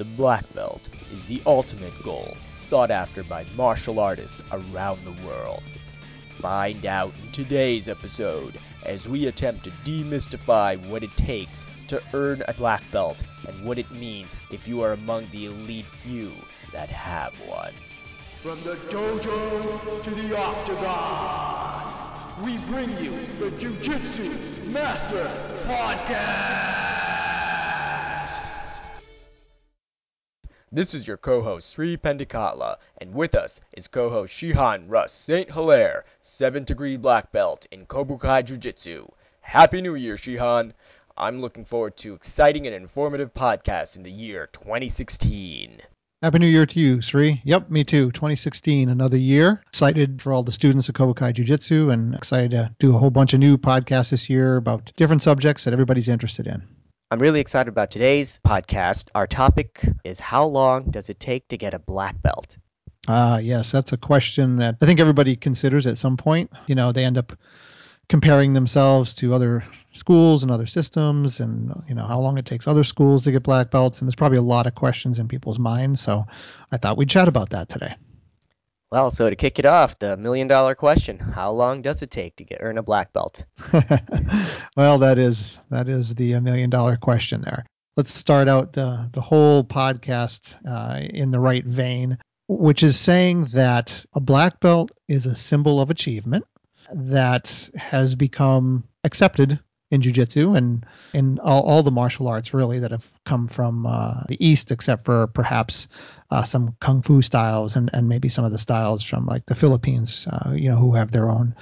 [0.00, 5.62] The black belt is the ultimate goal sought after by martial artists around the world.
[6.30, 12.42] Find out in today's episode as we attempt to demystify what it takes to earn
[12.48, 16.32] a black belt and what it means if you are among the elite few
[16.72, 17.74] that have one.
[18.42, 21.92] From the dojo to the octagon,
[22.42, 24.30] we bring you the Jiu Jitsu
[24.70, 25.30] Master
[25.66, 26.69] Podcast.
[30.72, 35.50] This is your co-host Sri Pendikatla, and with us is co-host Shihan Russ St.
[35.50, 39.08] Hilaire, 7th degree black belt in Kobukai Jiu-Jitsu.
[39.40, 40.72] Happy New Year, Shihan!
[41.16, 45.80] I'm looking forward to exciting and informative podcasts in the year 2016.
[46.22, 47.42] Happy New Year to you, Sri.
[47.44, 48.12] Yep, me too.
[48.12, 49.64] 2016, another year.
[49.66, 53.10] Excited for all the students of Kobukai Jiu Jitsu and excited to do a whole
[53.10, 56.62] bunch of new podcasts this year about different subjects that everybody's interested in.
[57.12, 59.08] I'm really excited about today's podcast.
[59.16, 62.56] Our topic is how long does it take to get a black belt?
[63.08, 66.52] Ah, uh, yes, that's a question that I think everybody considers at some point.
[66.68, 67.36] You know, they end up
[68.08, 72.68] comparing themselves to other schools and other systems and you know how long it takes
[72.68, 75.58] other schools to get black belts and there's probably a lot of questions in people's
[75.58, 76.24] minds so
[76.70, 77.94] i thought we'd chat about that today
[78.90, 82.36] well, so to kick it off, the million dollar question: How long does it take
[82.36, 83.46] to get earn a black belt?
[84.76, 87.64] well, that is that is the uh, million dollar question there.
[87.96, 92.18] Let's start out the the whole podcast uh, in the right vein,
[92.48, 96.44] which is saying that a black belt is a symbol of achievement
[96.92, 102.92] that has become accepted in jiu-jitsu and in all, all, the martial arts really that
[102.92, 105.88] have come from uh, the east except for perhaps
[106.30, 109.54] uh, some kung fu styles and, and maybe some of the styles from like the
[109.54, 111.54] philippines uh, you know who have their own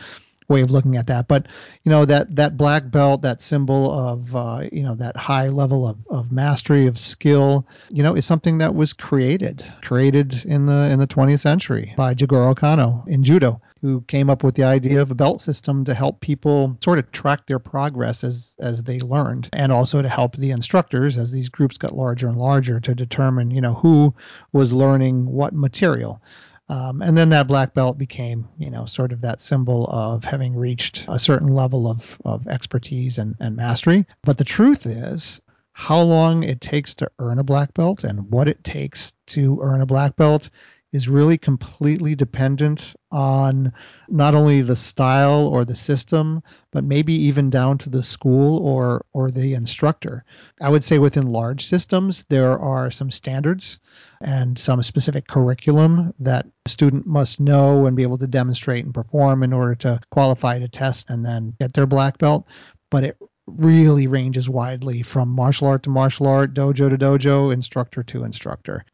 [0.49, 1.29] way of looking at that.
[1.29, 1.47] But
[1.85, 5.87] you know that that black belt that symbol of uh, you know that high level
[5.87, 10.91] of, of mastery of skill you know is something that was created created in the
[10.91, 15.01] in the 20th century by jigoro kano in judo who came up with the idea
[15.01, 18.99] of a belt system to help people sort of track their progress as as they
[19.01, 22.95] learned and also to help the instructors as these groups got larger and larger to
[22.95, 24.15] determine you know who
[24.53, 26.21] was learning what material
[26.69, 30.55] um, and then that black belt became, you know, sort of that symbol of having
[30.55, 34.07] reached a certain level of, of expertise and, and mastery.
[34.23, 35.41] But the truth is,
[35.73, 39.81] how long it takes to earn a black belt and what it takes to earn
[39.81, 40.51] a black belt
[40.93, 43.73] is really completely dependent on
[44.09, 49.05] not only the style or the system, but maybe even down to the school or
[49.13, 50.25] or the instructor.
[50.63, 53.79] I would say within large systems there are some standards
[54.23, 58.95] and some specific curriculum that a student must know and be able to demonstrate and
[58.95, 62.47] perform in order to qualify to test and then get their black belt.
[62.91, 68.03] But it really ranges widely from martial art to martial art, dojo to dojo, instructor
[68.05, 68.85] to instructor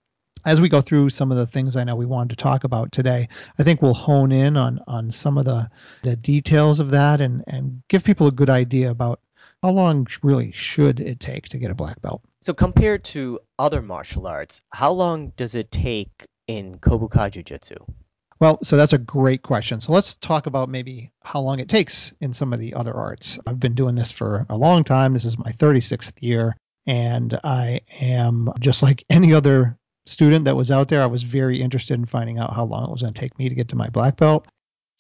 [0.44, 2.92] as we go through some of the things I know we wanted to talk about
[2.92, 3.28] today,
[3.58, 5.70] I think we'll hone in on on some of the
[6.02, 9.20] the details of that and and give people a good idea about
[9.62, 12.22] how long really should it take to get a black belt.
[12.40, 17.76] So compared to other martial arts, how long does it take in Kobukai Jiu-Jitsu?
[18.40, 19.80] Well, so that's a great question.
[19.80, 23.38] So let's talk about maybe how long it takes in some of the other arts.
[23.46, 25.14] I've been doing this for a long time.
[25.14, 26.54] This is my 36th year
[26.86, 31.60] and I am just like any other student that was out there, I was very
[31.60, 33.76] interested in finding out how long it was going to take me to get to
[33.76, 34.46] my black belt.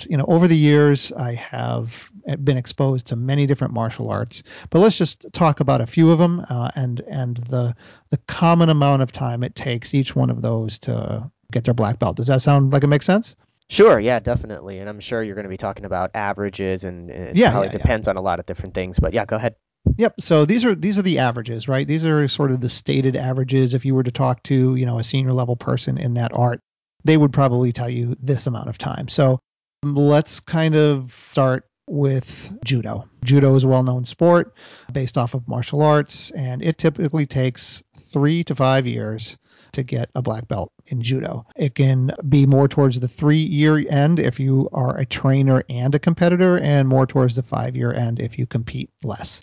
[0.08, 2.10] You know, over the years, I have
[2.42, 6.18] been exposed to many different martial arts, but let's just talk about a few of
[6.18, 7.76] them uh, and and the
[8.10, 12.00] the common amount of time it takes each one of those to get their black
[12.00, 12.16] belt.
[12.16, 13.36] Does that sound like it makes sense?
[13.68, 14.78] Sure, yeah, definitely.
[14.78, 17.72] And I'm sure you're going to be talking about averages and it yeah, probably yeah,
[17.72, 18.10] depends yeah.
[18.10, 18.98] on a lot of different things.
[18.98, 19.54] But yeah, go ahead.
[19.96, 20.20] Yep.
[20.20, 21.86] So these are these are the averages, right?
[21.86, 23.74] These are sort of the stated averages.
[23.74, 26.60] If you were to talk to, you know, a senior level person in that art,
[27.04, 29.08] they would probably tell you this amount of time.
[29.08, 29.38] So
[29.82, 33.08] um, let's kind of start with judo.
[33.24, 34.54] Judo is a well-known sport
[34.92, 39.36] based off of martial arts, and it typically takes three to five years
[39.72, 41.46] to get a black belt in judo.
[41.56, 45.94] It can be more towards the three year end if you are a trainer and
[45.94, 49.40] a competitor, and more towards the five year end if you compete less.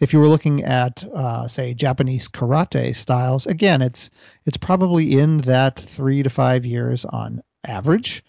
[0.00, 4.10] If you were looking at, uh, say, Japanese karate styles, again, it's
[4.44, 8.24] it's probably in that three to five years on average.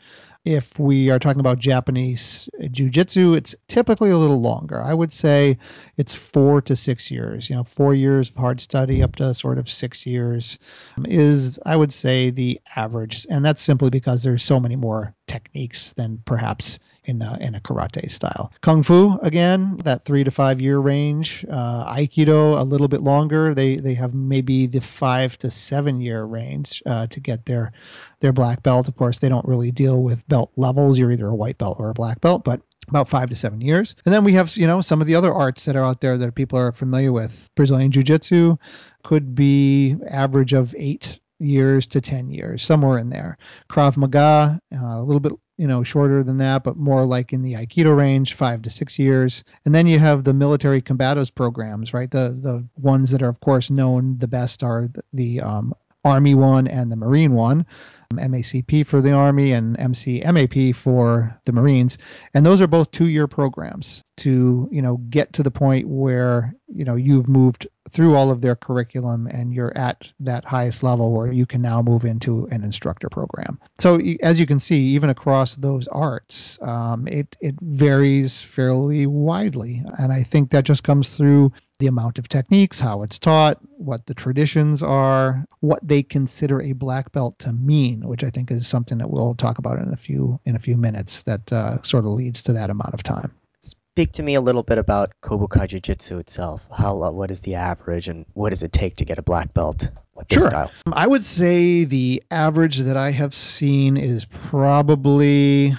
[0.46, 4.80] If we are talking about Japanese jiu-jitsu, it's typically a little longer.
[4.80, 5.58] I would say
[5.98, 7.50] it's four to six years.
[7.50, 10.60] You know, four years of hard study up to sort of six years
[10.98, 13.26] um, is, I would say, the average.
[13.28, 17.60] And that's simply because there's so many more techniques than perhaps in a, in a
[17.60, 18.52] karate style.
[18.62, 21.46] Kung Fu again, that three to five year range.
[21.50, 23.54] Uh, Aikido a little bit longer.
[23.54, 27.72] They they have maybe the five to seven year range uh, to get their
[28.19, 28.88] their black belt.
[28.88, 30.98] Of course, they don't really deal with belt levels.
[30.98, 33.96] You're either a white belt or a black belt, but about five to seven years.
[34.06, 36.18] And then we have, you know, some of the other arts that are out there
[36.18, 37.50] that people are familiar with.
[37.56, 38.58] Brazilian Jiu Jitsu
[39.04, 43.38] could be average of eight years to 10 years, somewhere in there.
[43.69, 47.42] Krav Maga, uh, a little bit you know shorter than that, but more like in
[47.42, 49.44] the Aikido range, five to six years.
[49.66, 52.10] And then you have the military combatives programs, right?
[52.10, 55.74] The the ones that are of course known the best are the, the um,
[56.06, 57.66] Army one and the Marine one.
[58.13, 61.98] MACP for the Army and MCMAP for the Marines.
[62.34, 66.56] And those are both two year programs to, you know, get to the point where,
[66.74, 71.13] you know, you've moved through all of their curriculum and you're at that highest level
[71.13, 73.60] where you can now move into an instructor program.
[73.80, 79.84] So as you can see, even across those arts, um, it, it varies fairly widely.
[79.98, 84.06] And I think that just comes through the amount of techniques, how it's taught, what
[84.06, 88.68] the traditions are, what they consider a black belt to mean, which I think is
[88.68, 91.24] something that we'll talk about in a few in a few minutes.
[91.24, 93.31] That uh, sort of leads to that amount of time.
[93.60, 96.68] Speak to me a little bit about Kobukai Jiu-Jitsu itself.
[96.75, 99.89] How what is the average, and what does it take to get a black belt
[100.16, 100.50] with this sure.
[100.50, 100.72] style?
[100.92, 105.77] I would say the average that I have seen is probably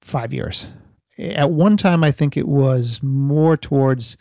[0.00, 0.66] five years.
[1.18, 4.16] At one time, I think it was more towards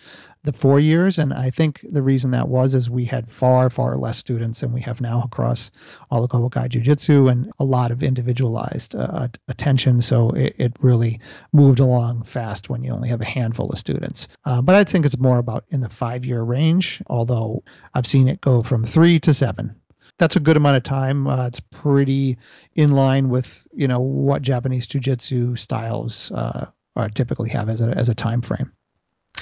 [0.45, 1.17] the four years.
[1.17, 4.71] And I think the reason that was is we had far, far less students than
[4.71, 5.71] we have now across
[6.09, 10.01] all of Kobukai Jiu Jitsu and a lot of individualized uh, attention.
[10.01, 11.19] So it, it, really
[11.51, 14.27] moved along fast when you only have a handful of students.
[14.43, 17.63] Uh, but I think it's more about in the five year range, although
[17.93, 19.75] I've seen it go from three to seven
[20.17, 21.27] that's a good amount of time.
[21.27, 22.37] Uh, it's pretty
[22.73, 27.89] in line with you know what Japanese jiu-jitsu styles uh, are typically have as a
[27.89, 28.71] as a time frame.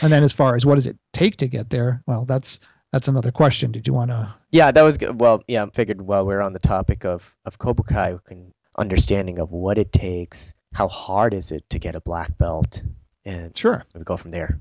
[0.01, 2.60] And then as far as what does it take to get there, well, that's
[2.92, 3.72] that's another question.
[3.72, 4.34] Did you want to?
[4.51, 5.19] Yeah, that was good.
[5.19, 9.40] Well, yeah, I figured while we're on the topic of of Kobukai, we can understanding
[9.40, 12.81] of what it takes, how hard is it to get a black belt,
[13.25, 14.60] and sure, we go from there.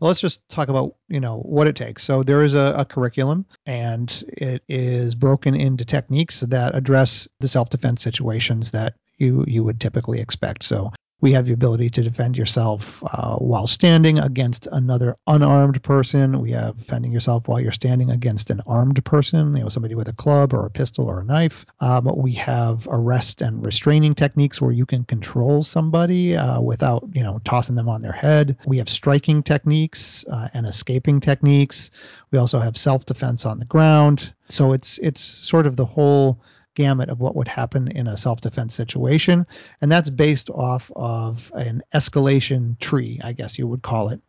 [0.00, 2.02] Well, let's just talk about you know what it takes.
[2.02, 7.48] So there is a, a curriculum, and it is broken into techniques that address the
[7.48, 10.64] self-defense situations that you you would typically expect.
[10.64, 10.92] So
[11.22, 16.40] we have the ability to defend yourself uh, while standing against another unarmed person.
[16.40, 20.08] We have defending yourself while you're standing against an armed person, you know, somebody with
[20.08, 21.64] a club or a pistol or a knife.
[21.80, 27.22] But we have arrest and restraining techniques where you can control somebody uh, without, you
[27.22, 28.58] know, tossing them on their head.
[28.66, 31.92] We have striking techniques uh, and escaping techniques.
[32.32, 34.32] We also have self-defense on the ground.
[34.48, 36.40] So it's it's sort of the whole
[36.74, 39.46] gamut of what would happen in a self-defense situation.
[39.80, 44.20] And that's based off of an escalation tree i guess you would call it.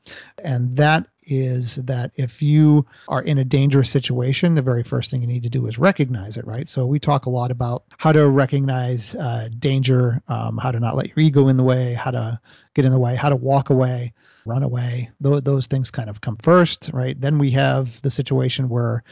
[0.44, 5.22] And that is that if you are in a dangerous situation the very first thing
[5.22, 6.68] you need to do is recognize it right?
[6.68, 10.96] So we talk a lot about how to recognize uh, danger um, how to not
[10.96, 12.40] let your ego in the way how to
[12.74, 14.14] get in the way how to walk away
[14.46, 15.10] run away.
[15.22, 17.20] Those things kind of come first right?
[17.20, 19.04] Then we have the situation where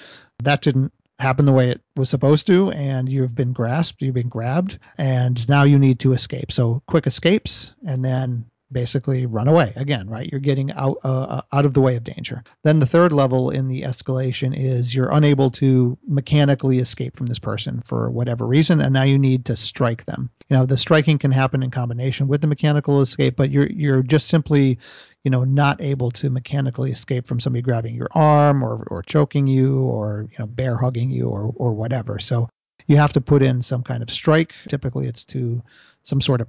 [0.43, 4.29] that didn't happen the way it was supposed to and you've been grasped you've been
[4.29, 6.51] grabbed and now you need to escape.
[6.51, 10.29] So quick escapes and then basically run away again right?
[10.31, 12.43] You're getting out uh, uh, out of the way of danger.
[12.63, 17.39] Then the third level in the escalation is you're unable to mechanically escape from this
[17.39, 20.29] person for whatever reason and now you need to strike them.
[20.49, 24.03] You know the striking can happen in combination with the mechanical escape but you're you're
[24.03, 24.79] just simply
[25.23, 29.47] you know, not able to mechanically escape from somebody grabbing your arm or, or choking
[29.47, 32.17] you or, you know, bear hugging you or, or whatever.
[32.19, 32.49] So
[32.87, 34.53] you have to put in some kind of strike.
[34.67, 35.61] Typically it's to
[36.03, 36.47] some sort of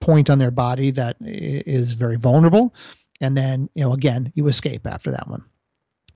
[0.00, 2.74] point on their body that is very vulnerable.
[3.20, 5.44] And then, you know, again, you escape after that one.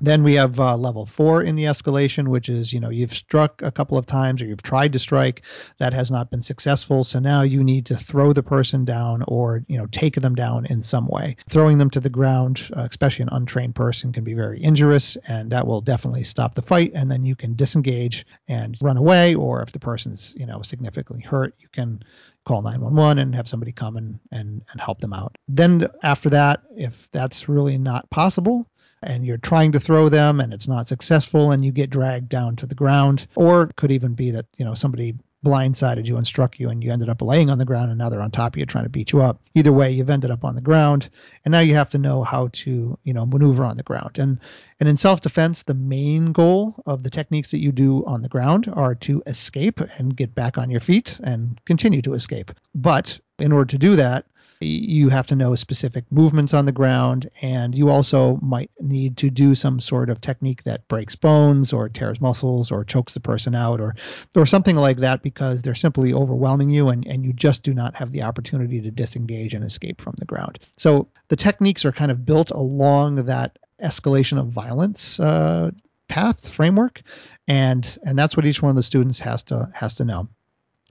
[0.01, 3.63] Then we have uh, level four in the escalation, which is, you know, you've struck
[3.63, 5.43] a couple of times or you've tried to strike.
[5.79, 7.03] That has not been successful.
[7.05, 10.67] So now you need to throw the person down or, you know, take them down
[10.67, 11.37] in some way.
[11.49, 15.51] Throwing them to the ground, uh, especially an untrained person, can be very injurious and
[15.51, 16.93] that will definitely stop the fight.
[16.95, 19.35] And then you can disengage and run away.
[19.35, 22.03] Or if the person's, you know, significantly hurt, you can
[22.45, 25.37] call 911 and have somebody come and, and, and help them out.
[25.49, 28.67] Then after that, if that's really not possible,
[29.03, 32.57] and you're trying to throw them and it's not successful and you get dragged down
[32.57, 33.27] to the ground.
[33.35, 35.15] Or it could even be that you know somebody
[35.45, 38.09] blindsided you and struck you and you ended up laying on the ground and now
[38.09, 39.41] they're on top of you trying to beat you up.
[39.55, 41.09] Either way you've ended up on the ground
[41.45, 44.19] and now you have to know how to you know maneuver on the ground.
[44.19, 44.41] And
[44.81, 48.69] and in self-defense the main goal of the techniques that you do on the ground
[48.73, 52.51] are to escape and get back on your feet and continue to escape.
[52.75, 54.27] But in order to do that
[54.61, 59.31] You have to know specific movements on the ground, and you also might need to
[59.31, 63.55] do some sort of technique that breaks bones or tears muscles or chokes the person
[63.55, 63.95] out or
[64.35, 67.95] or something like that because they're simply overwhelming you and, and you just do not
[67.95, 70.59] have the opportunity to disengage and escape from the ground.
[70.77, 75.71] So the techniques are kind of built along that escalation of violence uh,
[76.09, 77.03] path framework,
[77.47, 80.29] and and that's what each one of the students has to has to know.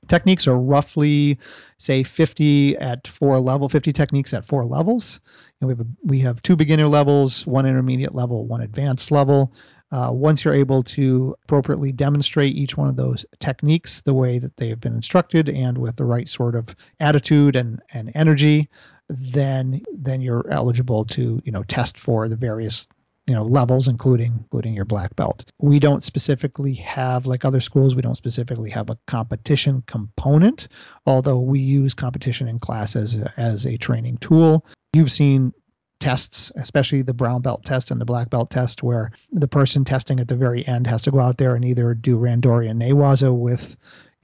[0.07, 1.37] Techniques are roughly,
[1.77, 5.19] say, 50 at four level, 50 techniques at four levels.
[5.61, 9.53] And we have a, we have two beginner levels, one intermediate level, one advanced level.
[9.89, 14.57] Uh, once you're able to appropriately demonstrate each one of those techniques the way that
[14.57, 18.69] they have been instructed and with the right sort of attitude and, and energy,
[19.09, 22.87] then then you're eligible to you know test for the various
[23.27, 25.45] you know levels including including your black belt.
[25.59, 30.69] We don't specifically have like other schools we don't specifically have a competition component
[31.05, 34.65] although we use competition in class as a, as a training tool.
[34.93, 35.53] You've seen
[35.99, 40.19] tests especially the brown belt test and the black belt test where the person testing
[40.19, 43.35] at the very end has to go out there and either do randori and newaza
[43.35, 43.75] with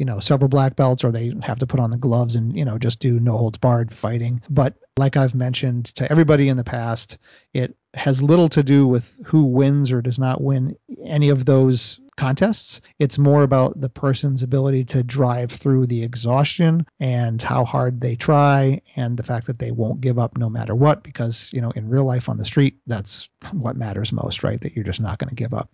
[0.03, 2.65] you know several black belts or they have to put on the gloves and you
[2.65, 4.41] know just do no holds barred fighting.
[4.49, 7.17] But like i've mentioned to everybody in the past
[7.53, 11.99] it has little to do with who wins or does not win any of those
[12.15, 12.81] contests.
[12.99, 18.15] It's more about the person's ability to drive through the exhaustion and how hard they
[18.15, 21.71] try and the fact that they won't give up no matter what because you know
[21.71, 24.59] in real life on the street that's what matters most right?
[24.59, 25.69] That you're just not going to give up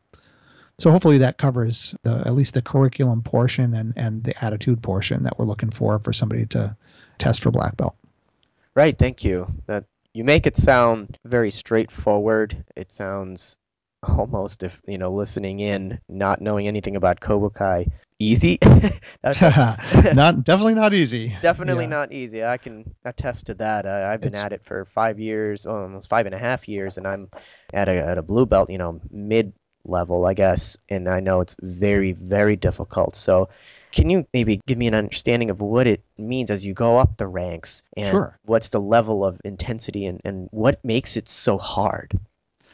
[0.79, 5.24] so hopefully that covers the, at least the curriculum portion and, and the attitude portion
[5.24, 6.75] that we're looking for for somebody to
[7.17, 7.95] test for black belt.
[8.75, 9.48] Right, thank you.
[9.67, 12.63] That you make it sound very straightforward.
[12.75, 13.57] It sounds
[14.01, 18.57] almost if you know listening in, not knowing anything about Kobukai, easy.
[19.24, 21.36] not definitely not easy.
[21.41, 21.89] Definitely yeah.
[21.89, 22.43] not easy.
[22.43, 23.86] I can attest to that.
[23.86, 26.98] I, have been it's, at it for five years, almost five and a half years,
[26.98, 27.29] and I'm
[27.74, 28.69] at a at a blue belt.
[28.69, 29.53] You know, mid
[29.86, 33.15] level, I guess, and I know it's very, very difficult.
[33.15, 33.50] So,
[33.91, 37.17] can you maybe give me an understanding of what it means as you go up
[37.17, 38.38] the ranks and sure.
[38.45, 42.12] what's the level of intensity and, and what makes it so hard?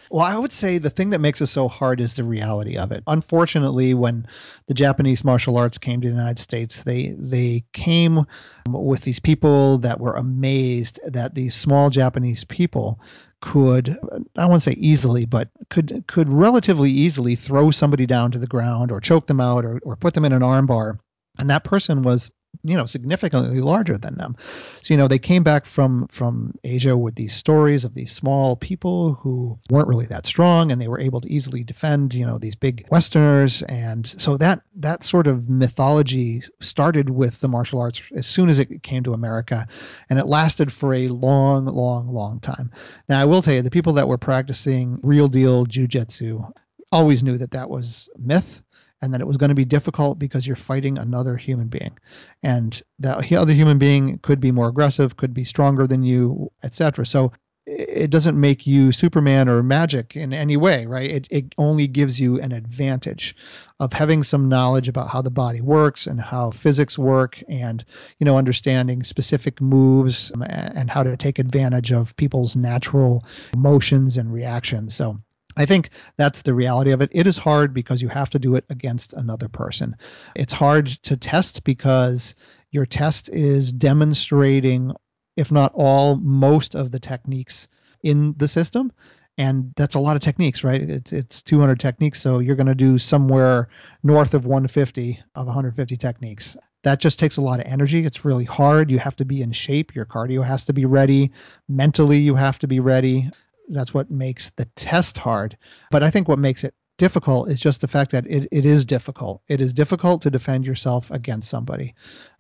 [0.10, 2.92] Well, I would say the thing that makes it so hard is the reality of
[2.92, 3.04] it.
[3.08, 4.28] Unfortunately, when
[4.68, 8.26] the Japanese martial arts came to the United States, they they came
[8.70, 13.00] with these people that were amazed that these small Japanese people
[13.42, 13.98] could
[14.38, 18.92] I won't say easily, but could could relatively easily throw somebody down to the ground
[18.92, 21.00] or choke them out or, or put them in an armbar.
[21.38, 22.32] And that person was
[22.64, 24.36] you know significantly larger than them.
[24.82, 28.56] So you know they came back from from asia with these stories of these small
[28.56, 32.38] people who weren't really that strong and they were able to easily defend you know
[32.38, 33.62] these big westerners.
[33.64, 38.60] And so that that sort of mythology started with the martial arts as soon as
[38.60, 39.68] it came to america
[40.10, 42.72] and it lasted for a long long long time.
[43.10, 46.44] Now i will tell you the people that were practicing real deal jiu-jitsu
[46.92, 48.62] always knew that that was myth
[49.06, 51.98] and that it was going to be difficult because you're fighting another human being.
[52.44, 57.06] And that other human being could be more aggressive could be stronger than you etc
[57.06, 57.32] so
[57.68, 61.10] it doesn't make you superman or magic in any way right?
[61.10, 63.36] It, it only gives you an advantage
[63.80, 67.84] of having some knowledge about how the body works and how physics work and
[68.20, 73.26] you know understanding specific moves um, and how to take advantage of people's natural
[73.58, 74.96] motions and reactions.
[74.96, 75.20] So
[75.58, 77.10] I think that's the reality of it.
[77.14, 79.96] It is hard because you have to do it against another person.
[80.36, 82.36] It's hard to test because
[82.72, 84.94] your test is demonstrating,
[85.38, 87.68] if not all, most of the techniques
[88.04, 88.92] in the system.
[89.38, 90.82] And that's a lot of techniques, right?
[90.82, 93.68] It's it's 200 techniques, so you're going to do somewhere
[94.02, 96.56] north of 150 of 150 techniques.
[96.84, 98.06] That just takes a lot of energy.
[98.06, 98.92] It's really hard.
[98.92, 99.96] You have to be in shape.
[99.96, 101.32] Your cardio has to be ready.
[101.68, 103.32] Mentally, you have to be ready
[103.70, 105.58] that's what makes the test hard.
[105.92, 108.86] But I think what makes it difficult is just the fact that it, it is
[108.86, 109.42] difficult.
[109.48, 111.96] It is difficult to defend yourself against somebody.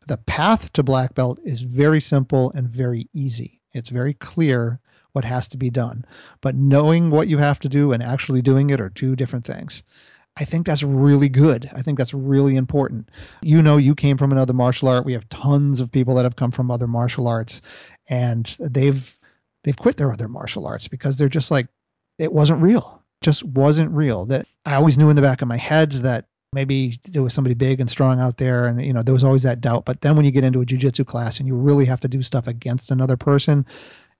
[0.08, 3.62] The path to black belt is very simple and very easy.
[3.74, 4.80] It's very clear
[5.12, 6.06] what has to be done.
[6.42, 9.84] But knowing what you have to do and actually doing it are two different things.
[10.38, 11.70] I think that's really good.
[11.74, 13.10] I think that's really important.
[13.42, 15.06] You know, you came from another martial art.
[15.06, 17.62] We have tons of people that have come from other martial arts,
[18.10, 19.15] and they've
[19.66, 21.68] they've quit their other martial arts because they're just like
[22.18, 23.04] it wasn't real.
[23.22, 24.26] Just wasn't real.
[24.28, 27.56] That i always knew in the back of my head that maybe there was somebody
[27.56, 29.84] big and strong out there and you know there was always that doubt.
[29.84, 32.22] But then when you get into a jiu-jitsu class and you really have to do
[32.22, 33.66] stuff against another person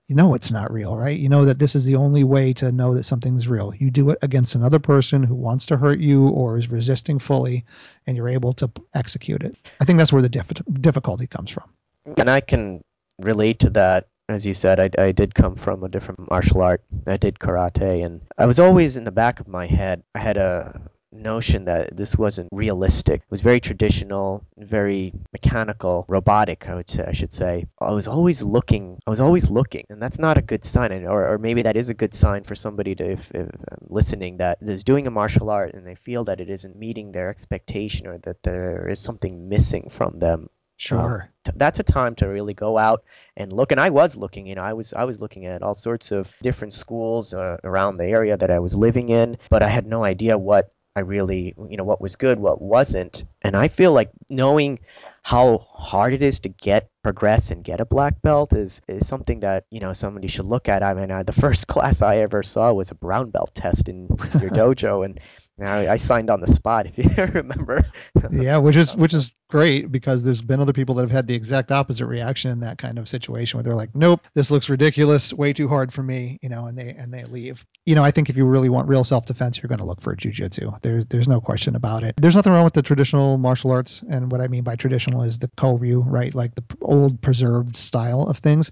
[0.08, 1.18] you know it's not real right?
[1.18, 3.74] You know that this is the only way to know that something's real.
[3.74, 7.66] You do it against another person who wants to hurt you or is resisting fully
[8.06, 9.58] and you're able to execute it.
[9.82, 11.70] I think that's where the diff- difficulty comes from.
[12.18, 12.84] And i can
[13.20, 16.84] relate to that as you said, I, I did come from a different martial art.
[17.06, 20.04] I did karate, and I was always in the back of my head.
[20.14, 23.22] I had a notion that this wasn't realistic.
[23.22, 26.68] It was very traditional, very mechanical, robotic.
[26.68, 27.68] I would say, I should say.
[27.80, 29.00] I was always looking.
[29.06, 31.06] I was always looking, and that's not a good sign.
[31.06, 34.38] Or, or maybe that is a good sign for somebody to, if, if um, listening,
[34.38, 38.08] that is doing a martial art and they feel that it isn't meeting their expectation
[38.08, 40.50] or that there is something missing from them.
[40.78, 41.24] Sure.
[41.24, 43.04] Um, t- that's a time to really go out
[43.38, 43.72] and look.
[43.72, 46.34] And I was looking, you know, I was I was looking at all sorts of
[46.42, 50.04] different schools uh, around the area that I was living in, but I had no
[50.04, 53.26] idea what I really, you know, what was good, what wasn't.
[53.42, 54.80] And I feel like knowing
[55.24, 59.40] how hard it is to get progress and get a black belt is is something
[59.40, 60.84] that you know somebody should look at.
[60.84, 64.08] I mean, uh, the first class I ever saw was a brown belt test in
[64.40, 65.20] your dojo, and
[65.62, 67.86] I, I signed on the spot if you remember.
[68.32, 71.34] yeah, which is which is great because there's been other people that have had the
[71.34, 75.32] exact opposite reaction in that kind of situation where they're like, nope, this looks ridiculous,
[75.32, 77.66] way too hard for me, you know, and they and they leave.
[77.86, 80.16] You know, I think if you really want real self-defense, you're going to look for
[80.16, 80.82] jujitsu.
[80.82, 82.16] There's there's no question about it.
[82.18, 85.40] There's nothing wrong with the traditional martial arts, and what I mean by traditional is
[85.40, 88.72] the Koryu, right, like the old preserved style of things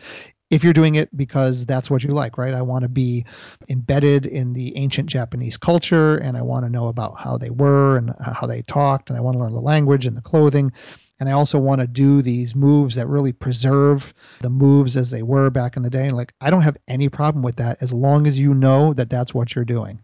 [0.49, 2.53] if you're doing it because that's what you like, right?
[2.53, 3.25] I want to be
[3.69, 7.97] embedded in the ancient Japanese culture and I want to know about how they were
[7.97, 10.71] and how they talked and I want to learn the language and the clothing.
[11.19, 15.23] And I also want to do these moves that really preserve the moves as they
[15.23, 16.07] were back in the day.
[16.07, 19.09] And like, I don't have any problem with that as long as you know that
[19.09, 20.01] that's what you're doing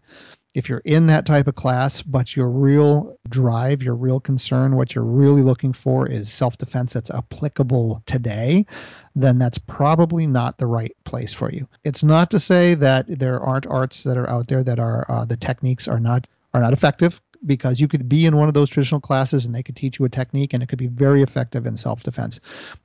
[0.54, 4.94] if you're in that type of class, but your real drive, your real concern, what
[4.94, 8.66] you're really looking for is self defense that's applicable today,
[9.14, 11.68] then that's probably not the right place for you.
[11.84, 15.24] It's not to say that there aren't arts that are out there that are uh,
[15.24, 18.68] the techniques are not are not effective because you could be in one of those
[18.68, 21.64] traditional classes and they could teach you a technique and it could be very effective
[21.64, 22.40] in self-defense.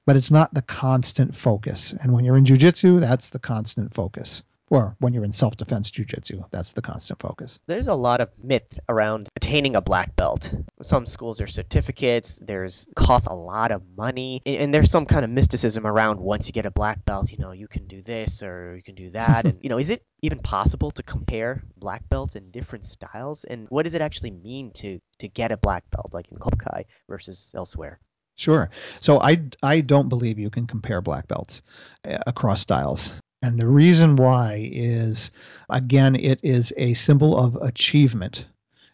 [0.05, 1.93] But it's not the constant focus.
[1.99, 4.43] And when you're in jiu-jitsu that's the constant focus
[4.75, 6.43] or when you're in self-defense jujitsu.
[6.51, 7.59] That's the constant focus.
[7.65, 10.53] There's a lot of myth around attaining a black belt.
[10.81, 12.39] Some schools are certificates.
[12.39, 16.53] There's cost a lot of money, and there's some kind of mysticism around once you
[16.53, 19.45] get a black belt, you know, you can do this or you can do that,
[19.45, 23.45] and you know, is it even possible to compare black belts in different styles?
[23.45, 26.83] And what does it actually mean to to get a black belt, like in Kobukai
[27.07, 28.01] versus elsewhere?
[28.35, 28.69] Sure.
[28.99, 31.61] So I I don't believe you can compare black belts
[32.03, 33.21] uh, across styles.
[33.45, 35.29] And the reason why is,
[35.69, 38.43] again, it is a symbol of achievement.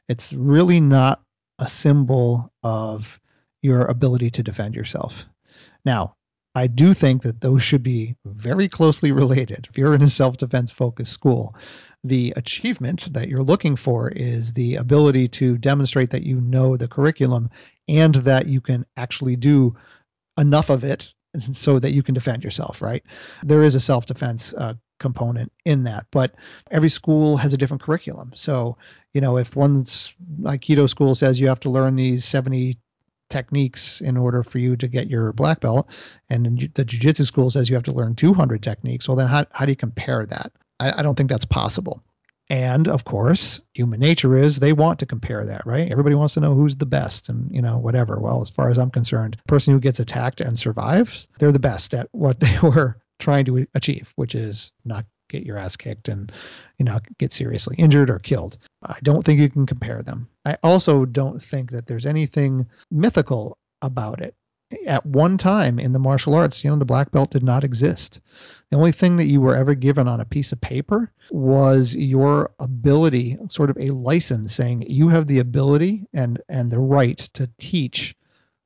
[0.10, 1.22] It's really not
[1.58, 3.22] a symbol of
[3.62, 5.24] your ability to defend yourself.
[5.86, 6.16] Now,
[6.54, 9.70] I do think that those should be very closely related.
[9.70, 11.56] If you're in a self defense focused school,
[12.04, 16.90] the achievement that you're looking for is the ability to demonstrate that you know the
[16.90, 17.50] curriculum
[17.88, 19.78] and that you can actually do
[20.38, 21.14] enough of it
[21.54, 23.04] so that you can defend yourself, right?
[23.44, 26.36] There is a self defense uh, component in that, but
[26.70, 28.32] every school has a different curriculum.
[28.36, 28.78] So,
[29.13, 32.78] you know, if one's Aikido school says you have to learn these 70
[33.30, 35.88] techniques in order for you to get your black belt,
[36.30, 39.65] and the jiu-jitsu school says you have to learn 200 techniques, well, then how, how
[39.65, 40.52] do you compare that?
[40.80, 42.04] I, I don't think that's possible.
[42.52, 45.90] And of course, human nature is they want to compare that, right?
[45.90, 48.20] Everybody wants to know who's the best and, you know, whatever.
[48.20, 51.94] Well, as far as I'm concerned, person who gets attacked and survives, they're the best
[51.94, 56.30] at what they were trying to achieve, which is not get your ass kicked and,
[56.78, 58.58] you know, get seriously injured or killed.
[58.84, 60.28] I don't think you can compare them.
[60.44, 64.36] I also don't think that there's anything mythical about it
[64.86, 68.20] at one time in the martial arts, you know, the black belt did not exist.
[68.70, 72.52] The only thing that you were ever given on a piece of paper was your
[72.60, 77.50] ability, sort of a license saying you have the ability and and the right to
[77.58, 78.16] teach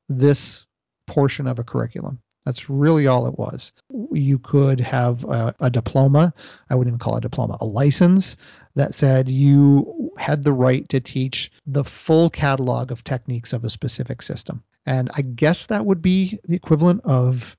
[0.07, 0.65] this
[1.07, 2.19] portion of a curriculum.
[2.45, 3.71] That's really all it was.
[4.11, 6.31] You could have a, a, diploma,
[6.69, 8.37] I wouldn't even call it a diploma, a license
[8.75, 13.69] that said you had the right to teach the full catalog of techniques of a
[13.69, 14.63] specific system.
[14.85, 17.57] And I guess that would be the equivalent of,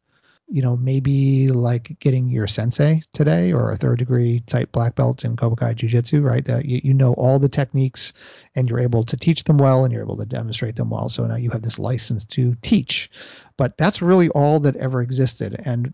[0.48, 5.24] you know, maybe like getting your sensei today or a third degree type black belt
[5.24, 6.44] in Kobukai Jiu Jitsu, right?
[6.44, 8.12] That you, you know all the techniques
[8.54, 11.08] and you're able to teach them well and you're able to demonstrate them well.
[11.08, 13.10] So now you have this license to teach.
[13.56, 15.60] But that's really all that ever existed.
[15.64, 15.92] And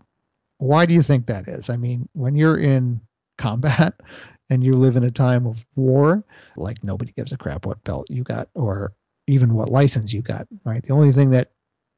[0.59, 1.69] why do you think that is?
[1.71, 3.01] I mean, when you're in
[3.39, 3.95] combat
[4.51, 6.23] and you live in a time of war,
[6.55, 8.93] like nobody gives a crap what belt you got or
[9.27, 10.83] even what license you got, right?
[10.83, 11.51] The only thing that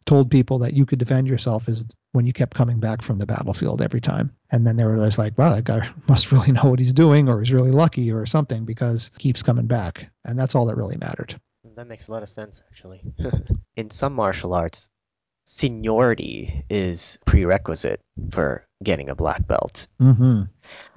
[0.05, 3.25] told people that you could defend yourself is when you kept coming back from the
[3.25, 4.31] battlefield every time.
[4.51, 7.27] And then they were just like, wow, that guy must really know what he's doing
[7.27, 10.09] or he's really lucky or something because he keeps coming back.
[10.23, 11.39] And that's all that really mattered.
[11.75, 13.01] That makes a lot of sense, actually.
[13.75, 14.89] In some martial arts,
[15.45, 19.88] seniority is prerequisite for getting a black belt.
[20.01, 20.43] Mm-hmm.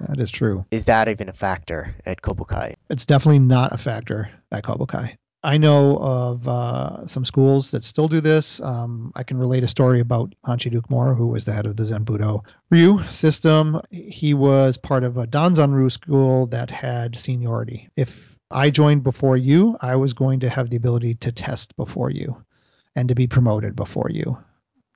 [0.07, 0.65] That is true.
[0.71, 2.75] Is that even a factor at Kobukai?
[2.89, 5.17] It's definitely not a factor at Kobukai.
[5.43, 8.59] I know of uh, some schools that still do this.
[8.59, 11.85] Um, I can relate a story about Hanshi Dukemura, who was the head of the
[11.85, 13.79] Zen Budo Ryu system.
[13.89, 17.89] He was part of a Danzan Ryu school that had seniority.
[17.95, 22.09] If I joined before you, I was going to have the ability to test before
[22.09, 22.43] you
[22.95, 24.37] and to be promoted before you,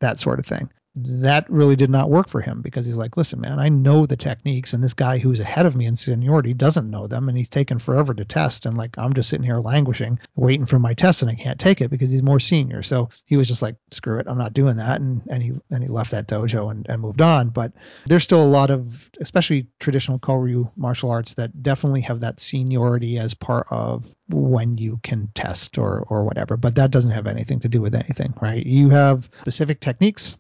[0.02, 3.42] that sort of thing that really did not work for him because he's like, listen,
[3.42, 6.90] man, I know the techniques, and this guy who's ahead of me in seniority doesn't
[6.90, 10.20] know them, and he's taken forever to test, and like I'm just sitting here languishing,
[10.36, 12.84] waiting for my test, and I can't take it because he's more senior.
[12.84, 15.82] So he was just like, screw it, I'm not doing that, and and he and
[15.82, 17.50] he left that dojo and, and moved on.
[17.50, 17.74] But
[18.06, 23.18] there's still a lot of, especially traditional Koryu martial arts, that definitely have that seniority
[23.18, 26.56] as part of when you can test or or whatever.
[26.56, 28.64] But that doesn't have anything to do with anything, right?
[28.64, 30.36] You have specific techniques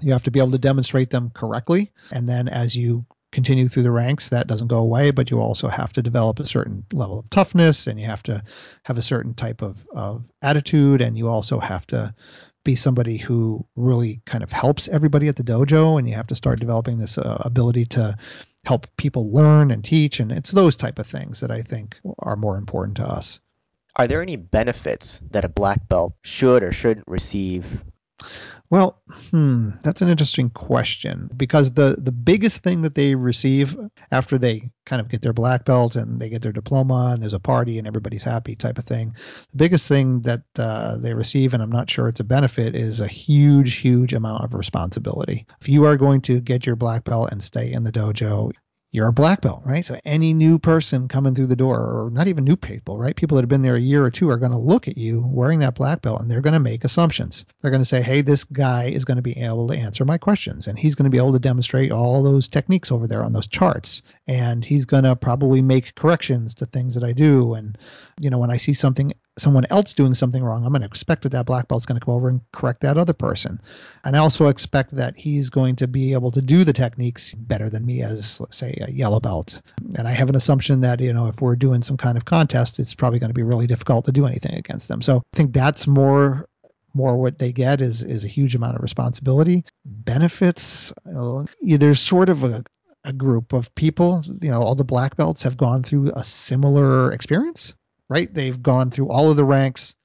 [0.00, 1.92] you have to be able to demonstrate them correctly.
[2.10, 5.68] And then as you continue through the ranks, that doesn't go away, but you also
[5.68, 8.42] have to develop a certain level of toughness and you have to
[8.84, 11.00] have a certain type of, of attitude.
[11.00, 12.14] And you also have to
[12.64, 15.98] be somebody who really kind of helps everybody at the dojo.
[15.98, 18.16] And you have to start developing this uh, ability to
[18.64, 20.20] help people learn and teach.
[20.20, 23.40] And it's those type of things that I think are more important to us.
[23.96, 27.82] Are there any benefits that a black belt should or shouldn't receive
[28.70, 29.00] well,
[29.30, 33.76] hmm, that's an interesting question because the the biggest thing that they receive
[34.10, 37.32] after they kind of get their black belt and they get their diploma and there's
[37.32, 39.14] a party and everybody's happy type of thing,
[39.52, 43.00] the biggest thing that uh, they receive, and I'm not sure it's a benefit, is
[43.00, 45.46] a huge, huge amount of responsibility.
[45.60, 48.52] If you are going to get your black belt and stay in the dojo,
[48.90, 49.84] you're a black belt, right?
[49.84, 53.14] So any new person coming through the door, or not even new people, right?
[53.14, 55.22] People that have been there a year or two are going to look at you
[55.26, 57.44] wearing that black belt and they're going to make assumptions.
[57.60, 60.16] They're going to say, hey, this guy is going to be able to answer my
[60.16, 63.32] questions and he's going to be able to demonstrate all those techniques over there on
[63.32, 64.02] those charts.
[64.26, 67.54] And he's going to probably make corrections to things that I do.
[67.54, 67.76] And,
[68.18, 71.22] you know, when I see something someone else doing something wrong, I'm going to expect
[71.22, 73.60] that that black belt's going to come over and correct that other person.
[74.04, 77.70] And I also expect that he's going to be able to do the techniques better
[77.70, 79.62] than me as, say, a yellow belt.
[79.96, 82.78] And I have an assumption that, you know, if we're doing some kind of contest,
[82.78, 85.02] it's probably going to be really difficult to do anything against them.
[85.02, 86.48] So I think that's more
[86.94, 89.64] more what they get is is a huge amount of responsibility.
[89.84, 92.64] Benefits, uh, there's sort of a,
[93.04, 97.12] a group of people, you know, all the black belts have gone through a similar
[97.12, 97.74] experience
[98.08, 98.32] right?
[98.32, 99.96] They've gone through all of the ranks.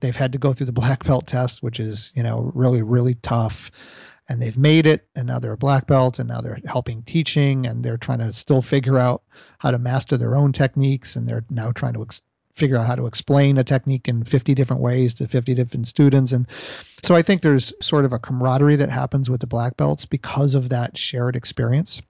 [0.00, 3.14] They've had to go through the black belt test, which is, you know, really, really
[3.16, 3.70] tough.
[4.28, 7.66] And they've made it, and now they're a black belt, and now they're helping teaching,
[7.66, 9.22] and they're trying to still figure out
[9.58, 12.22] how to master their own techniques, and they're now trying to ex-
[12.54, 16.32] figure out how to explain a technique in 50 different ways to 50 different students.
[16.32, 16.46] And
[17.02, 20.54] so I think there's sort of a camaraderie that happens with the black belts because
[20.54, 22.00] of that shared experience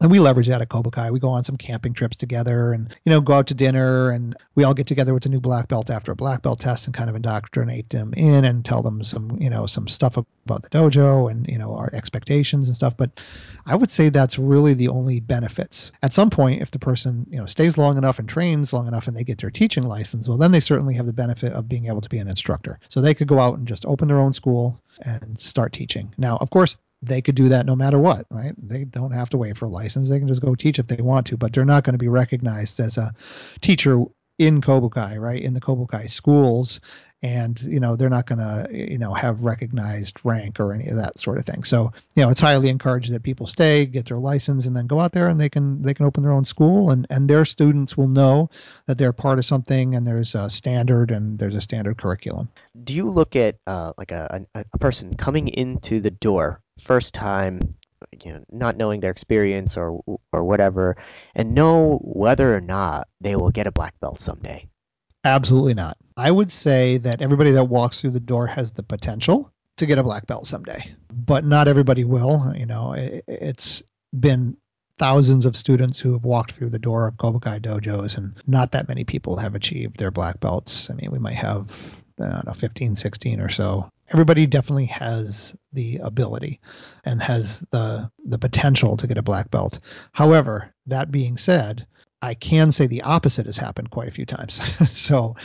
[0.00, 1.12] and we leverage that at Kobukai.
[1.12, 4.36] We go on some camping trips together and, you know, go out to dinner and
[4.54, 6.94] we all get together with the new black belt after a black belt test and
[6.94, 10.68] kind of indoctrinate them in and tell them some, you know, some stuff about the
[10.68, 12.96] dojo and, you know, our expectations and stuff.
[12.96, 13.22] But
[13.66, 15.92] I would say that's really the only benefits.
[16.02, 19.08] At some point, if the person, you know, stays long enough and trains long enough
[19.08, 21.86] and they get their teaching license, well, then they certainly have the benefit of being
[21.86, 22.78] able to be an instructor.
[22.88, 26.14] So they could go out and just open their own school and start teaching.
[26.18, 28.54] Now, of course, they could do that no matter what, right?
[28.58, 30.10] They don't have to wait for a license.
[30.10, 32.08] They can just go teach if they want to, but they're not going to be
[32.08, 33.14] recognized as a
[33.60, 34.02] teacher
[34.38, 35.42] in Kobukai, right?
[35.42, 36.80] In the Kobukai schools
[37.22, 40.96] and you know they're not going to you know have recognized rank or any of
[40.96, 44.18] that sort of thing so you know it's highly encouraged that people stay get their
[44.18, 46.90] license and then go out there and they can they can open their own school
[46.90, 48.48] and and their students will know
[48.86, 52.48] that they're part of something and there's a standard and there's a standard curriculum
[52.84, 57.14] do you look at uh, like a, a, a person coming into the door first
[57.14, 57.60] time
[58.24, 60.00] you know, not knowing their experience or
[60.32, 60.96] or whatever,
[61.34, 64.68] and know whether or not they will get a black belt someday.
[65.24, 65.96] Absolutely not.
[66.16, 69.98] I would say that everybody that walks through the door has the potential to get
[69.98, 72.52] a black belt someday, but not everybody will.
[72.56, 73.82] You know, it, it's
[74.18, 74.56] been
[74.98, 78.88] thousands of students who have walked through the door of Kobukai dojos, and not that
[78.88, 80.90] many people have achieved their black belts.
[80.90, 81.70] I mean, we might have,
[82.20, 83.90] I don't know, 15, 16 or so.
[84.10, 86.60] Everybody definitely has the ability
[87.04, 89.80] and has the the potential to get a black belt.
[90.12, 91.86] However, that being said,
[92.20, 94.60] I can say the opposite has happened quite a few times.
[94.92, 95.36] so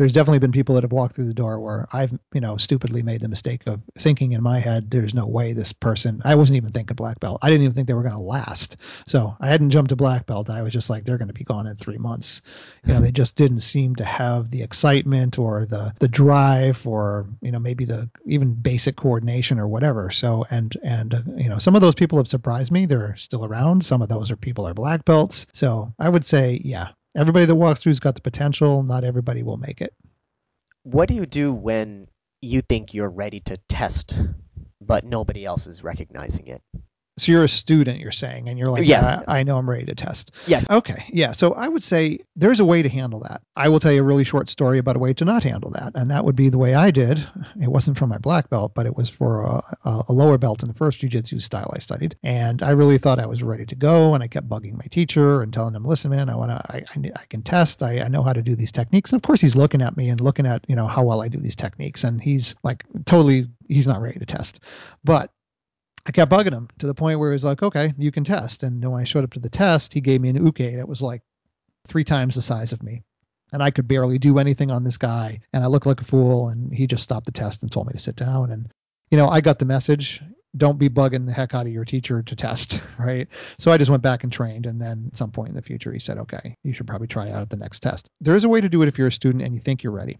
[0.00, 3.02] there's definitely been people that have walked through the door where I've, you know, stupidly
[3.02, 6.56] made the mistake of thinking in my head, there's no way this person, I wasn't
[6.56, 7.38] even thinking black belt.
[7.42, 8.78] I didn't even think they were going to last.
[9.06, 10.48] So I hadn't jumped to black belt.
[10.48, 12.40] I was just like, they're going to be gone in three months.
[12.86, 17.26] You know, they just didn't seem to have the excitement or the, the drive or,
[17.42, 20.10] you know, maybe the even basic coordination or whatever.
[20.10, 22.86] So, and, and, you know, some of those people have surprised me.
[22.86, 23.84] They're still around.
[23.84, 25.46] Some of those are people are black belts.
[25.52, 28.82] So I would say, yeah, everybody that walks through's got the potential.
[28.82, 29.94] Not everybody will make it.
[30.82, 32.08] What do you do when
[32.40, 34.18] you think you're ready to test,
[34.80, 36.62] but nobody else is recognizing it?
[37.20, 39.24] So you're a student, you're saying, and you're like, Yes, yeah, yes.
[39.28, 40.30] I know I'm ready to test.
[40.46, 40.66] Yes.
[40.70, 41.32] Okay, yeah.
[41.32, 43.42] So I would say there's a way to handle that.
[43.54, 45.92] I will tell you a really short story about a way to not handle that,
[45.94, 47.18] and that would be the way I did.
[47.60, 50.62] It wasn't for my black belt, but it was for a, a, a lower belt
[50.62, 53.74] in the first jujitsu style I studied, and I really thought I was ready to
[53.74, 56.72] go, and I kept bugging my teacher and telling him, "Listen, man, I want to,
[56.72, 57.82] I, I, I can test.
[57.82, 60.08] I, I know how to do these techniques." And of course, he's looking at me
[60.08, 63.48] and looking at you know how well I do these techniques, and he's like totally,
[63.68, 64.60] he's not ready to test,
[65.04, 65.30] but
[66.10, 68.64] I kept bugging him to the point where he was like, okay, you can test.
[68.64, 71.00] And when I showed up to the test, he gave me an uke that was
[71.00, 71.22] like
[71.86, 73.04] three times the size of me.
[73.52, 75.38] And I could barely do anything on this guy.
[75.52, 76.48] And I looked like a fool.
[76.48, 78.50] And he just stopped the test and told me to sit down.
[78.50, 78.72] And,
[79.12, 80.20] you know, I got the message.
[80.56, 83.28] Don't be bugging the heck out of your teacher to test, right?
[83.60, 84.66] So I just went back and trained.
[84.66, 87.30] And then at some point in the future, he said, okay, you should probably try
[87.30, 88.10] out at the next test.
[88.20, 89.92] There is a way to do it if you're a student and you think you're
[89.92, 90.18] ready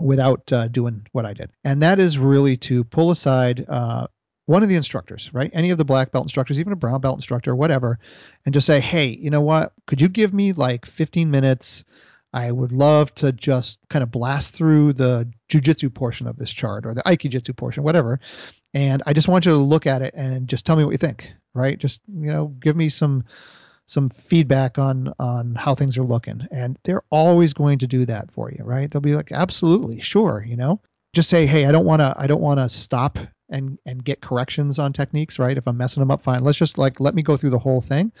[0.00, 1.52] without uh, doing what I did.
[1.62, 4.08] And that is really to pull aside uh,
[4.46, 5.50] one of the instructors, right?
[5.52, 7.98] Any of the black belt instructors, even a brown belt instructor, whatever,
[8.44, 9.72] and just say, hey, you know what?
[9.86, 11.84] Could you give me like 15 minutes?
[12.32, 16.86] I would love to just kind of blast through the jujitsu portion of this chart
[16.86, 18.20] or the aikijitsu portion, whatever.
[18.74, 20.98] And I just want you to look at it and just tell me what you
[20.98, 21.78] think, right?
[21.78, 23.24] Just, you know, give me some
[23.86, 28.30] some feedback on on how things are looking and they're always going to do that
[28.32, 30.80] for you right they'll be like absolutely sure you know
[31.14, 33.18] just say hey i don't want to i don't want to stop
[33.52, 35.56] and and get corrections on techniques right?
[35.56, 36.42] If i'm messing them up fine.
[36.42, 38.12] Let's just like let me go through the whole thing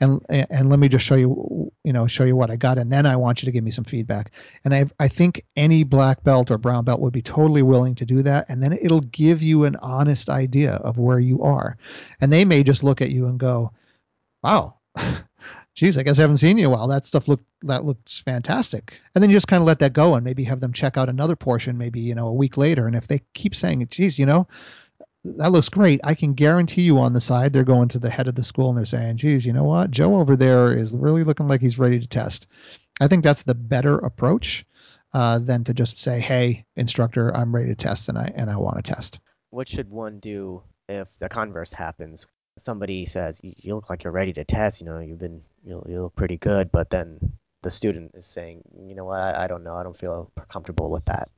[0.00, 2.92] and and let me just show you you know show you what i got and
[2.92, 4.32] then i want you to give me some feedback.
[4.64, 8.04] And i i think any black belt or brown belt would be totally willing to
[8.04, 11.76] do that and then it'll give you an honest idea of where you are.
[12.20, 13.72] And they may just look at you and go
[14.42, 14.76] wow
[15.78, 16.88] geez, I guess I haven't seen you in a while.
[16.88, 18.94] That stuff looked that looks fantastic.
[19.14, 21.08] And then you just kind of let that go and maybe have them check out
[21.08, 22.88] another portion, maybe you know a week later.
[22.88, 24.48] And if they keep saying, geez, you know,
[25.24, 28.26] that looks great, I can guarantee you on the side they're going to the head
[28.26, 31.22] of the school and they're saying, geez, you know what, Joe over there is really
[31.22, 32.48] looking like he's ready to test.
[33.00, 34.66] I think that's the better approach
[35.12, 38.56] uh, than to just say, hey, instructor, I'm ready to test and I and I
[38.56, 39.20] want to test.
[39.50, 42.26] What should one do if the converse happens?
[42.58, 44.80] Somebody says, "You, look like you're ready to test.
[44.80, 47.18] You know, you've been, you, you look pretty good," but then
[47.62, 49.20] the student is saying, "You know what?
[49.20, 49.76] I, I don't know.
[49.76, 51.30] I don't feel comfortable with that."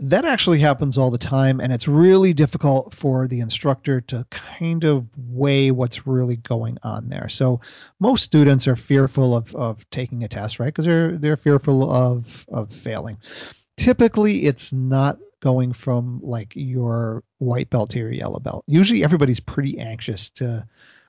[0.00, 4.84] that actually happens all the time and it's really difficult for the instructor to kind
[4.84, 7.60] of weigh what's really going on there so
[8.00, 12.44] most students are fearful of, of taking a test right because they're they're fearful of
[12.48, 13.18] of failing
[13.76, 18.64] typically it's not going from like your white belt to your yellow belt.
[18.66, 20.66] Usually everybody's pretty anxious to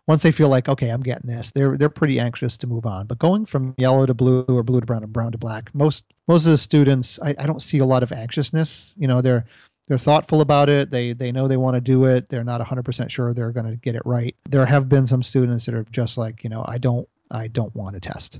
[0.07, 3.05] once they feel like okay i'm getting this they're they're pretty anxious to move on.
[3.07, 6.03] But going from yellow to blue or blue to brown or brown to black most
[6.27, 8.93] most of the students i, I don't see a lot of anxiousness.
[8.97, 9.45] You know they're
[9.87, 10.89] they're thoughtful about it.
[10.89, 12.29] They they know they want to do it.
[12.29, 14.33] They're not 100% sure they're going to get it right.
[14.49, 17.75] There have been some students that are just like you know i don't i don't
[17.75, 18.39] want to test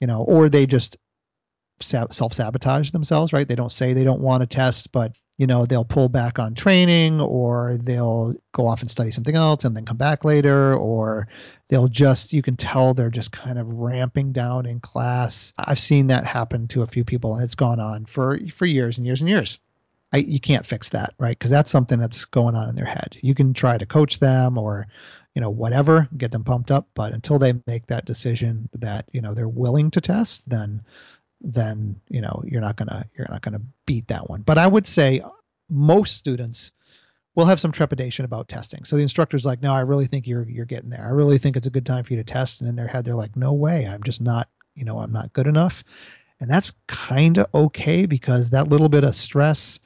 [0.00, 0.96] you know or they just
[1.80, 3.46] self sabotage themselves right?
[3.48, 6.54] They don't say they don't want to test but you know they'll pull back on
[6.54, 11.26] training or they'll go off and study something else and then come back later or
[11.68, 15.52] they'll just you can tell they're just kind of ramping down in class.
[15.58, 18.98] I've seen that happen to a few people and it's gone on for for years
[18.98, 19.58] and years and years.
[20.12, 21.36] I, you can't fix that right?
[21.36, 23.16] Because that's something that's going on in their head.
[23.20, 24.86] You can try to coach them or
[25.34, 29.20] you know whatever get them pumped up but until they make that decision that you
[29.20, 30.80] know they're willing to test then
[31.44, 34.42] then you know you're not gonna you're not gonna beat that one.
[34.42, 35.22] But I would say
[35.68, 36.72] most students
[37.34, 38.84] will have some trepidation about testing.
[38.84, 41.04] So the instructor's like, no, I really think you're you're getting there.
[41.04, 42.60] I really think it's a good time for you to test.
[42.60, 45.32] And in their head, they're like, no way, I'm just not, you know, I'm not
[45.32, 45.84] good enough.
[46.40, 49.78] And that's kind of okay because that little bit of stress,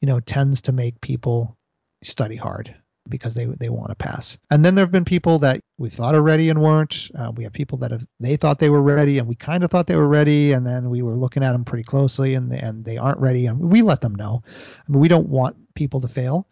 [0.00, 1.56] you know, tends to make people
[2.02, 2.74] study hard
[3.08, 4.38] because they they want to pass.
[4.50, 7.10] And then there have been people that we thought are ready and weren't.
[7.18, 9.70] Uh, we have people that have they thought they were ready and we kind of
[9.70, 12.84] thought they were ready, and then we were looking at them pretty closely and and
[12.84, 14.42] they aren't ready, and we let them know.
[14.46, 16.48] I mean, we don't want people to fail.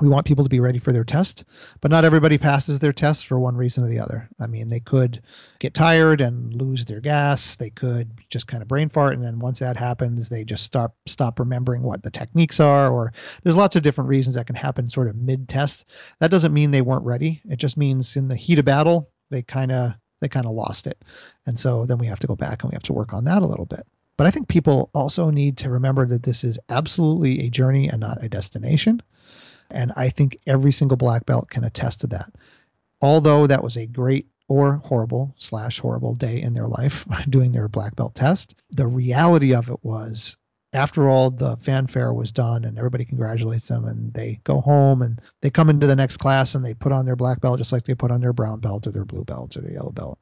[0.00, 1.44] We want people to be ready for their test,
[1.80, 4.28] but not everybody passes their test for one reason or the other.
[4.40, 5.22] I mean, they could
[5.58, 7.56] get tired and lose their gas.
[7.56, 10.94] They could just kind of brain fart, and then once that happens, they just stop
[11.06, 12.90] stop remembering what the techniques are.
[12.90, 15.84] Or there's lots of different reasons that can happen, sort of mid test.
[16.20, 17.42] That doesn't mean they weren't ready.
[17.48, 20.86] It just means in the heat of battle, they kind of they kind of lost
[20.86, 21.02] it,
[21.46, 23.42] and so then we have to go back and we have to work on that
[23.42, 23.86] a little bit.
[24.16, 27.98] But I think people also need to remember that this is absolutely a journey and
[27.98, 29.02] not a destination
[29.72, 32.32] and I think every single black belt can attest to that.
[33.00, 37.68] Although that was a great or horrible slash horrible day in their life doing their
[37.68, 40.36] black belt test, the reality of it was
[40.74, 45.20] after all the fanfare was done and everybody congratulates them and they go home and
[45.42, 47.84] they come into the next class and they put on their black belt just like
[47.84, 50.18] they put on their brown belt or their blue belt or their yellow belt.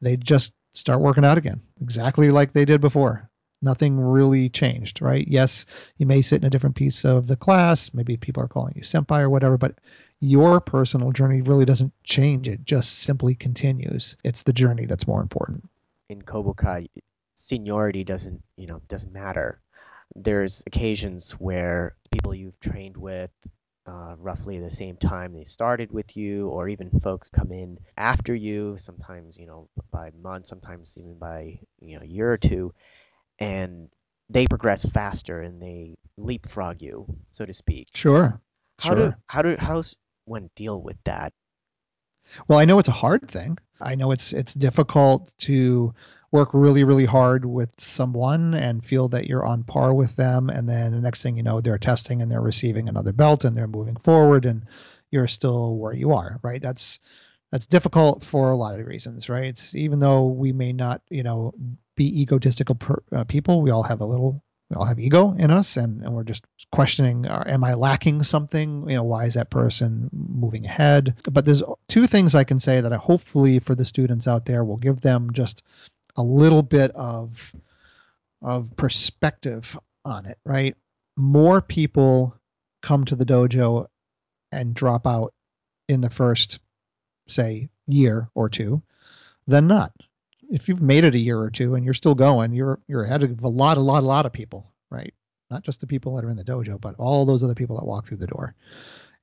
[0.00, 3.30] They just start working out again, exactly like they did before
[3.62, 5.26] nothing really changed, right?
[5.26, 7.94] Yes, you may sit in a different piece of the class.
[7.94, 9.76] Maybe people are calling you senpai or whatever, but
[10.20, 12.48] your personal journey really doesn't change.
[12.48, 14.16] It just simply continues.
[14.24, 15.68] It's the journey that's more important.
[16.08, 16.88] In Kobukai,
[17.34, 19.60] seniority doesn't, you know, doesn't matter.
[20.14, 23.30] There's occasions where people you've trained with
[23.86, 28.34] uh, roughly the same time they started with you, or even folks come in after
[28.34, 32.72] you, sometimes, you know, by months, sometimes even by, you know, a year or two,
[33.42, 33.88] and
[34.30, 37.88] they progress faster and they leapfrog you, so to speak.
[37.94, 38.40] Sure.
[38.78, 39.10] How sure.
[39.10, 41.32] do how do how's one deal with that?
[42.48, 43.58] Well, I know it's a hard thing.
[43.80, 45.92] I know it's it's difficult to
[46.30, 50.66] work really really hard with someone and feel that you're on par with them and
[50.66, 53.66] then the next thing you know they're testing and they're receiving another belt and they're
[53.66, 54.64] moving forward and
[55.10, 56.62] you're still where you are, right?
[56.62, 57.00] That's
[57.52, 59.44] that's difficult for a lot of reasons, right?
[59.44, 61.52] It's, even though we may not, you know,
[61.94, 65.50] be egotistical per, uh, people, we all have a little, we all have ego in
[65.50, 68.88] us, and, and we're just questioning, uh, am I lacking something?
[68.88, 71.14] You know, why is that person moving ahead?
[71.30, 74.64] But there's two things I can say that I hopefully for the students out there
[74.64, 75.62] will give them just
[76.16, 77.54] a little bit of
[78.40, 80.74] of perspective on it, right?
[81.16, 82.34] More people
[82.82, 83.86] come to the dojo
[84.50, 85.32] and drop out
[85.88, 86.58] in the first
[87.32, 88.82] say year or two
[89.46, 89.92] than not.
[90.50, 93.22] If you've made it a year or two and you're still going, you're you're ahead
[93.22, 95.14] of a lot, a lot, a lot of people, right?
[95.50, 97.86] Not just the people that are in the dojo, but all those other people that
[97.86, 98.54] walk through the door.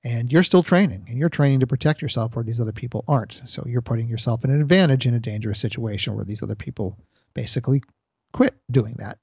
[0.03, 3.41] And you're still training, and you're training to protect yourself where these other people aren't.
[3.47, 6.97] So you're putting yourself in an advantage in a dangerous situation where these other people
[7.33, 7.83] basically
[8.31, 9.17] quit doing that.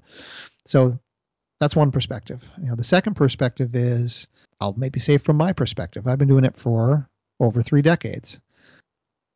[0.66, 0.98] So
[1.60, 2.44] that's one perspective.
[2.58, 4.26] You know, the second perspective is
[4.60, 6.06] I'll maybe say from my perspective.
[6.06, 7.08] I've been doing it for
[7.40, 8.40] over three decades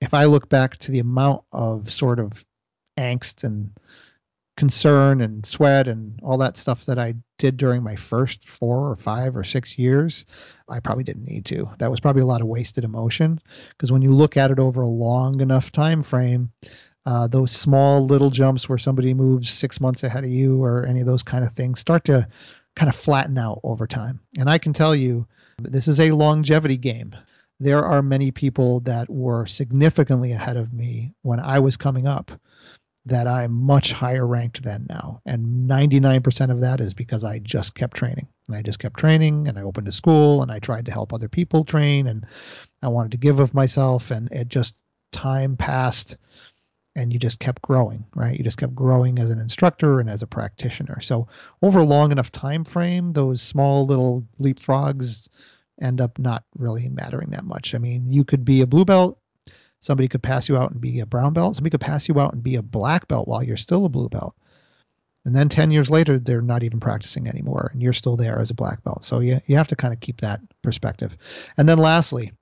[0.00, 2.44] if I look back to the amount of sort of
[2.98, 3.70] angst and
[4.56, 8.96] concern and sweat and all that stuff that I did during my first four or
[8.96, 10.26] five or six years,
[10.68, 11.70] I probably didn't need to.
[11.78, 14.82] That was probably a lot of wasted emotion because when you look at it over
[14.82, 16.52] a long enough time frame,
[17.06, 21.00] uh, those small little jumps where somebody moves six months ahead of you or any
[21.00, 22.28] of those kind of things start to
[22.76, 24.20] kind of flatten out over time.
[24.38, 25.26] And I can tell you,
[25.58, 27.14] this is a longevity game
[27.60, 32.32] there are many people that were significantly ahead of me when I was coming up
[33.06, 35.20] that I'm much higher ranked than now.
[35.26, 38.28] And 99% of that is because I just kept training.
[38.48, 41.12] And I just kept training and I opened a school and I tried to help
[41.12, 42.26] other people train and
[42.82, 44.78] I wanted to give of myself and it just
[45.12, 46.16] time passed
[46.96, 48.36] and you just kept growing, right?
[48.36, 51.00] You just kept growing as an instructor and as a practitioner.
[51.00, 51.28] So
[51.62, 55.28] over a long enough time frame, those small little leapfrogs
[55.80, 57.74] end up not really mattering that much.
[57.74, 59.18] I mean, you could be a blue belt,
[59.80, 62.32] somebody could pass you out and be a brown belt, somebody could pass you out
[62.32, 64.34] and be a black belt while you're still a blue belt.
[65.24, 68.50] And then 10 years later, they're not even practicing anymore, and you're still there as
[68.50, 69.04] a black belt.
[69.04, 71.16] So you, you have to kind of keep that perspective.
[71.58, 72.32] And then lastly,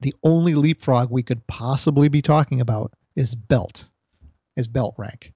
[0.00, 3.84] the only leapfrog we could possibly be talking about is belt,
[4.56, 5.32] is belt rank.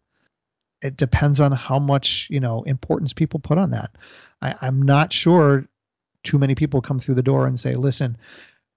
[0.83, 3.91] It depends on how much you know importance people put on that.
[4.43, 5.67] I, I'm not sure
[6.27, 8.19] too many people come through the door and say, listen,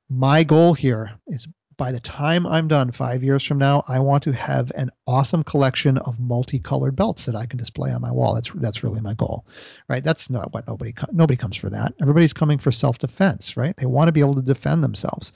[0.09, 1.47] my goal here is
[1.79, 5.43] by the time I'm done five years from now, I want to have an awesome
[5.43, 8.35] collection of multicolored belts that I can display on my wall.
[8.35, 9.45] That's that's really my goal,
[9.88, 10.03] right?
[10.03, 11.93] That's not what nobody nobody comes for that.
[12.01, 13.75] Everybody's coming for self defense, right?
[13.77, 15.31] They want to be able to defend themselves.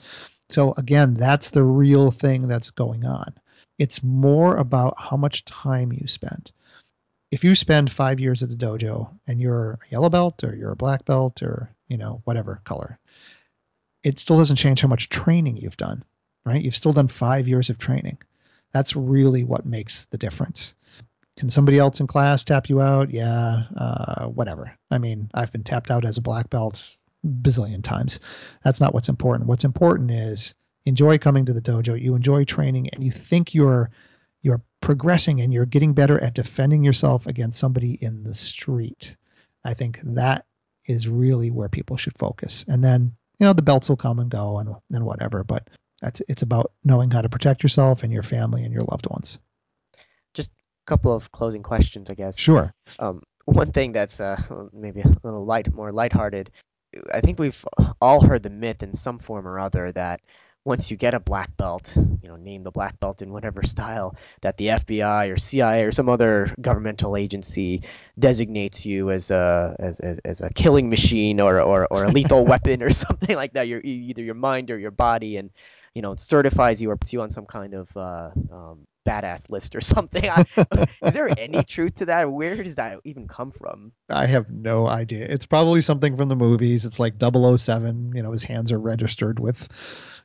[0.50, 3.34] So again, that's the real thing that's going on.
[3.78, 6.52] It's more about how much time you spend.
[7.30, 10.72] If you spend five years at the dojo and you're a yellow belt or you're
[10.72, 12.98] a black belt or you know, whatever color.
[14.02, 16.02] It still doesn't change how much training you've done,
[16.44, 16.60] right?
[16.60, 18.18] You've still done five years of training.
[18.72, 20.74] That's really what makes the difference.
[21.36, 23.10] Can somebody else in class tap you out?
[23.10, 24.76] Yeah, uh, whatever.
[24.90, 28.18] I mean, I've been tapped out as a black belt bazillion times.
[28.64, 29.48] That's not what's important.
[29.48, 33.90] What's important is enjoy coming to the dojo, you enjoy training, and you think you're
[34.42, 39.14] you're progressing and you're getting better at defending yourself against somebody in the street.
[39.64, 40.46] I think that
[40.86, 42.64] is really where people should focus.
[42.68, 45.68] And then, you know, the belts will come and go and, and whatever, but
[46.00, 49.38] that's it's about knowing how to protect yourself and your family and your loved ones.
[50.34, 52.38] Just a couple of closing questions, I guess.
[52.38, 52.72] Sure.
[52.98, 54.40] Um, one thing that's uh,
[54.72, 56.50] maybe a little light, more lighthearted.
[57.12, 57.64] I think we've
[58.00, 60.20] all heard the myth in some form or other that
[60.64, 64.16] once you get a black belt, you know, name the black belt in whatever style,
[64.40, 67.82] that the FBI or CIA or some other governmental agency
[68.18, 72.44] designates you as a as, as, as a killing machine or, or, or a lethal
[72.46, 73.68] weapon or something like that.
[73.68, 75.50] Your either your mind or your body, and
[75.94, 79.76] you know, certifies you or puts you on some kind of uh, um, badass list
[79.76, 80.24] or something.
[80.24, 82.30] is there any truth to that?
[82.30, 83.92] Where does that even come from?
[84.08, 85.26] I have no idea.
[85.26, 86.84] It's probably something from the movies.
[86.84, 89.68] It's like 007, you know, his hands are registered with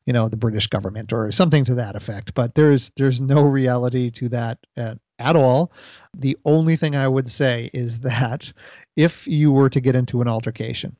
[0.09, 2.33] you know the British government or something to that effect.
[2.33, 5.71] But there's there's no reality to that at, at all.
[6.17, 8.51] The only thing I would say is that
[8.95, 10.95] if you were to get into an altercation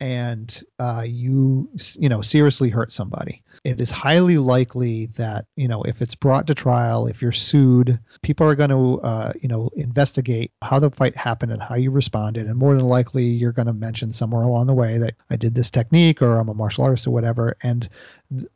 [0.00, 1.68] and uh, you
[1.98, 3.42] you know seriously hurt somebody.
[3.64, 7.98] It is highly likely that you know if it's brought to trial if you're sued
[8.22, 11.90] people are going to uh, you know investigate how the fight happened and how you
[11.90, 12.46] responded.
[12.46, 15.54] And more than likely you're going to mention somewhere along the way that i did
[15.54, 17.56] this technique or i'm a martial artist or whatever.
[17.62, 17.88] And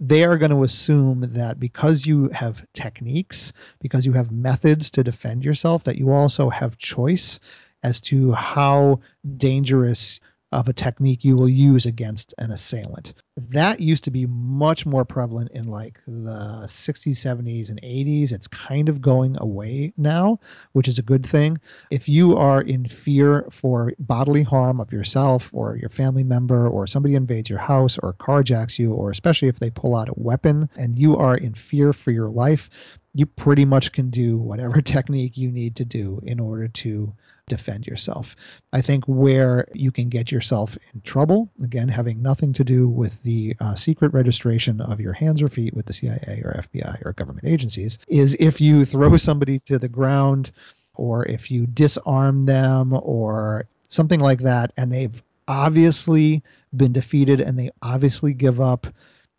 [0.01, 5.05] they are going to assume that because you have techniques because you have methods to
[5.05, 7.39] defend yourself that you also have choice
[7.83, 9.01] as to how
[9.37, 10.21] dangerous
[10.53, 13.14] of a technique you will use against an assailant.
[13.36, 18.32] That used to be much more prevalent in like the 60s, 70s, and 80s.
[18.32, 20.40] It's kind of going away now,
[20.72, 21.59] which is a good thing.
[21.90, 26.86] If you are in fear for bodily harm of yourself or your family member, or
[26.86, 30.68] somebody invades your house or carjacks you, or especially if they pull out a weapon
[30.76, 32.68] and you are in fear for your life,
[33.14, 37.12] you pretty much can do whatever technique you need to do in order to
[37.48, 38.36] defend yourself.
[38.72, 43.22] I think where you can get yourself in trouble, again, having nothing to do with
[43.24, 47.12] the uh, secret registration of your hands or feet with the CIA or FBI or
[47.12, 50.52] government agencies, is if you throw somebody to the ground
[50.94, 56.42] or if you disarm them or something like that and they've obviously
[56.76, 58.86] been defeated and they obviously give up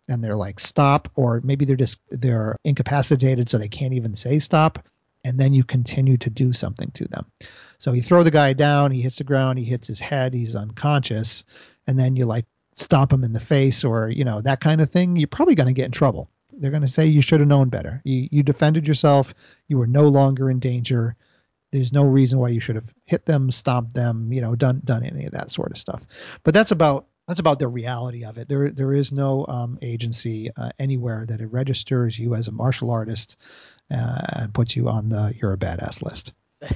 [0.10, 4.40] and they're like stop or maybe they're just they're incapacitated so they can't even say
[4.40, 4.80] stop
[5.24, 7.26] and then you continue to do something to them
[7.82, 10.56] so you throw the guy down, he hits the ground, he hits his head, he's
[10.56, 11.44] unconscious,
[11.88, 12.46] and then you like
[12.76, 15.16] stomp him in the face or you know that kind of thing.
[15.16, 16.30] You're probably going to get in trouble.
[16.54, 18.00] They're going to say you should have known better.
[18.04, 19.34] You you defended yourself.
[19.68, 21.16] You were no longer in danger.
[21.72, 25.04] There's no reason why you should have hit them, stomped them, you know, done done
[25.04, 26.04] any of that sort of stuff.
[26.44, 28.48] But that's about that's about the reality of it.
[28.48, 32.92] There there is no um, agency uh, anywhere that it registers you as a martial
[32.92, 33.38] artist
[33.90, 36.34] uh, and puts you on the you're a badass list.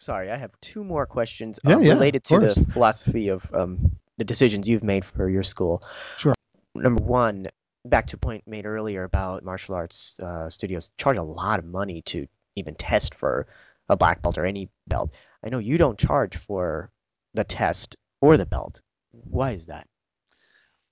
[0.00, 3.96] sorry, I have two more questions yeah, um, yeah, related to the philosophy of um,
[4.18, 5.82] the decisions you've made for your school.
[6.18, 6.34] Sure.
[6.74, 7.48] Number one,
[7.84, 11.64] back to a point made earlier about martial arts uh, studios charge a lot of
[11.64, 12.26] money to
[12.56, 13.46] even test for
[13.88, 15.12] a black belt or any belt.
[15.44, 16.90] I know you don't charge for
[17.34, 18.80] the test or the belt.
[19.24, 19.86] Why is that?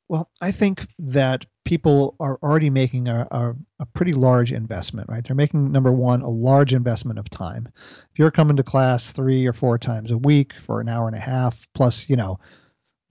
[0.08, 5.24] Well, I think that people are already making a, a, a, pretty large investment, right?
[5.24, 7.68] They're making, number one, a large investment of time.
[8.12, 11.16] If you're coming to class three or four times a week for an hour and
[11.16, 12.40] a half, plus, you know,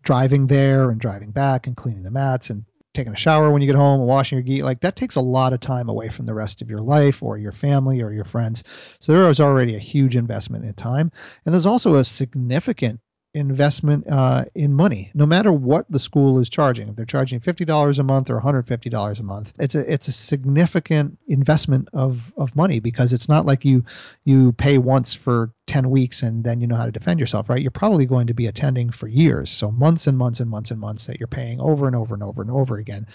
[0.03, 3.67] driving there and driving back and cleaning the mats and taking a shower when you
[3.67, 6.25] get home and washing your gi, like that takes a lot of time away from
[6.25, 8.63] the rest of your life or your family or your friends.
[8.99, 11.11] So there is already a huge investment in time.
[11.45, 12.99] And there's also a significant
[13.33, 16.89] investment uh, in money, no matter what the school is charging.
[16.89, 19.75] If they're charging fifty dollars a month or one hundred fifty dollars a month, it's
[19.75, 23.85] a it's a significant investment of of money because it's not like you
[24.25, 27.61] you pay once for ten weeks and then you know how to defend yourself, right?
[27.61, 30.79] You're probably going to be attending for years, so months and months and months and
[30.79, 33.07] months that you're paying over and over and over and over again.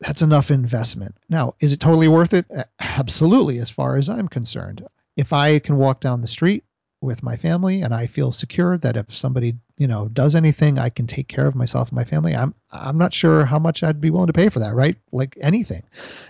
[0.00, 1.16] That's enough investment.
[1.28, 2.46] Now, is it totally worth it?
[2.78, 4.86] Absolutely, as far as I'm concerned.
[5.16, 6.64] If I can walk down the street
[7.00, 10.90] with my family and I feel secure that if somebody, you know, does anything, I
[10.90, 12.34] can take care of myself and my family.
[12.34, 14.96] I'm I'm not sure how much I'd be willing to pay for that, right?
[15.10, 15.82] Like anything,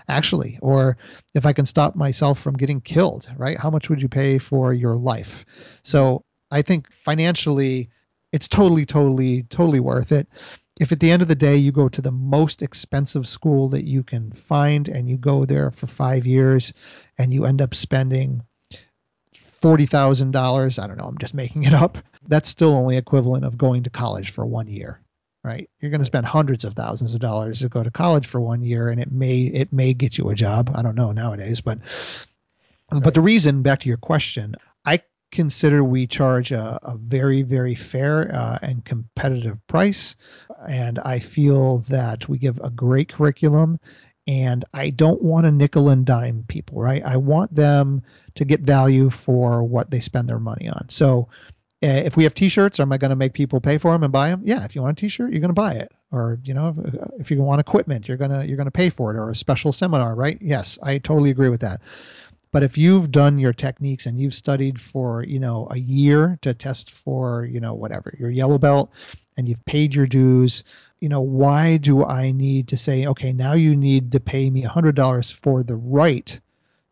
[0.09, 0.59] actually.
[0.63, 0.97] Or
[1.35, 3.59] if I can stop myself from getting killed, right?
[3.59, 5.45] How much would you pay for your life?
[5.83, 7.91] So I think financially
[8.33, 10.29] it's totally, totally, totally worth it.
[10.79, 13.85] If at the end of the day you go to the most expensive school that
[13.85, 16.73] you can find and you go there for five years
[17.19, 18.43] and you end up spending
[19.63, 21.99] $40,000, I don't know, I'm just making it up.
[22.27, 25.01] That's still only equivalent of going to college for one year.
[25.43, 25.69] right?
[25.81, 28.63] You're going to spend hundreds of thousands of dollars to go to college for one
[28.63, 30.71] year, and it may it may get you a job.
[30.75, 31.79] I don't know nowadays, but
[32.93, 33.03] right.
[33.03, 35.03] but the reason, back to your question, I
[35.33, 40.17] consider we charge a, a very very fair uh, and competitive price,
[40.69, 43.79] and I feel that we give a great curriculum.
[44.31, 47.03] And I don't want to nickel and dime people, right?
[47.05, 48.05] I want them
[48.37, 50.87] to get value for what they spend their money on.
[50.89, 51.27] So,
[51.83, 54.13] uh, if we have t-shirts am i going to make people pay for them and
[54.13, 55.91] buy them yeah if you want a t-shirt you're going to buy it.
[56.13, 56.77] Or you know
[57.19, 59.19] if, you want equipment you're going to you're going to pay for it.
[59.19, 60.39] Or a special seminar right?
[60.41, 61.81] Yes i totally agree with that.
[62.53, 66.55] But if you've done your techniques and you've studied for you know a year to
[66.55, 68.93] test for you know whatever your yellow belt
[69.37, 70.65] and you've paid your dues
[71.01, 74.63] you know why do i need to say okay now you need to pay me
[74.63, 76.39] $100 for the right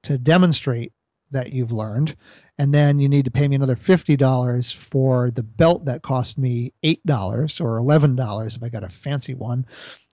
[0.03, 0.93] to demonstrate
[1.31, 2.17] that you've learned
[2.59, 6.73] and then you need to pay me another $50 for the belt that cost me
[6.83, 9.65] $8 or $11 if I got a fancy one,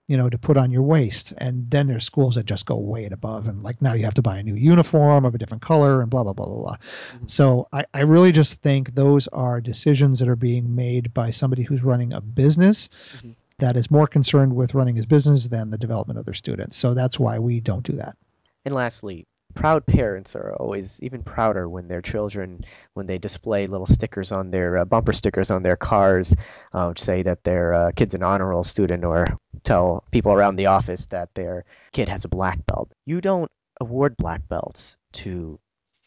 [0.07, 1.33] you know, to put on your waist.
[1.37, 4.13] And then there's schools that just go way and above and like now you have
[4.15, 6.77] to buy a new uniform of a different color and blah blah blah blah blah.
[7.15, 7.27] Mm-hmm.
[7.27, 11.63] So I, I really just think those are decisions that are being made by somebody
[11.63, 12.89] who's running a business.
[13.17, 13.31] Mm-hmm.
[13.59, 16.75] That is more concerned with running his business than the development of their students.
[16.75, 18.17] So that's why we don't do that.
[18.65, 23.85] And lastly, proud parents are always even prouder when their children when they display little
[23.85, 26.35] stickers on their uh, bumper stickers on their cars
[26.73, 29.25] uh, say that their uh, kid's an honor roll student or
[29.63, 32.91] tell people around the office that their kid has a black belt.
[33.05, 33.51] You don't
[33.81, 35.59] award black belts to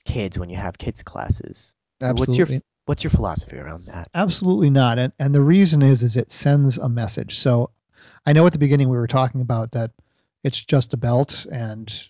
[0.05, 1.75] kids when you have kids classes.
[2.01, 2.21] Absolutely.
[2.21, 4.09] what's your what's your philosophy around that?
[4.15, 7.39] Absolutely not and and the reason is is it sends a message.
[7.39, 7.71] So
[8.27, 9.91] i know at the beginning we were talking about that
[10.45, 12.09] it's just a belt and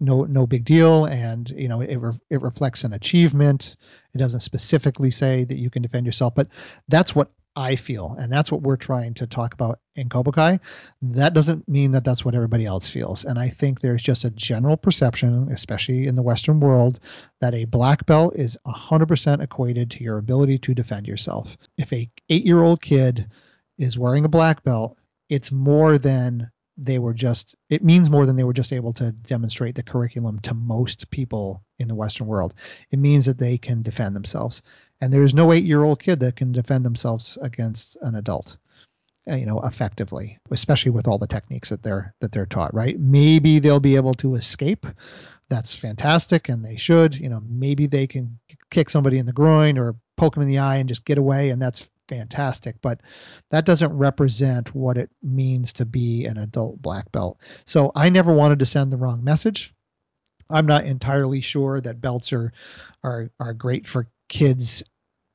[0.00, 3.76] no no big deal and you know it, re- it reflects an achievement.
[4.14, 6.48] It doesn't specifically say that you can defend yourself but
[6.88, 10.60] that's what i feel and that's what we're trying to talk about in kobukai.
[11.00, 14.30] That doesn't mean that that's what everybody else feels and i think there's just a
[14.30, 17.00] general perception especially in the western world
[17.40, 21.56] that a black belt is 100% equated to your ability to defend yourself.
[21.78, 23.30] If a 8 year old kid
[23.78, 24.96] is wearing a black belt
[25.28, 29.12] it's more than they were just it means more than they were just able to
[29.12, 32.54] demonstrate the curriculum to most people in the western world.
[32.90, 34.62] It means that they can defend themselves.
[35.00, 38.56] And there is no 8 year old kid that can defend themselves against an adult
[39.28, 42.98] uh, you know effectively especially with all the techniques that they're that they're taught right?
[42.98, 44.86] Maybe they'll be able to escape.
[45.48, 47.14] That's fantastic and they should.
[47.14, 48.38] You know maybe they can
[48.70, 51.50] kick somebody in the groin or poke them in the eye and just get away
[51.50, 53.00] and that's fantastic, but
[53.50, 57.38] that doesn't represent what it means to be an adult black belt.
[57.66, 59.74] So I never wanted to send the wrong message.
[60.48, 62.52] I'm not entirely sure that belts are
[63.02, 64.84] are are great for kids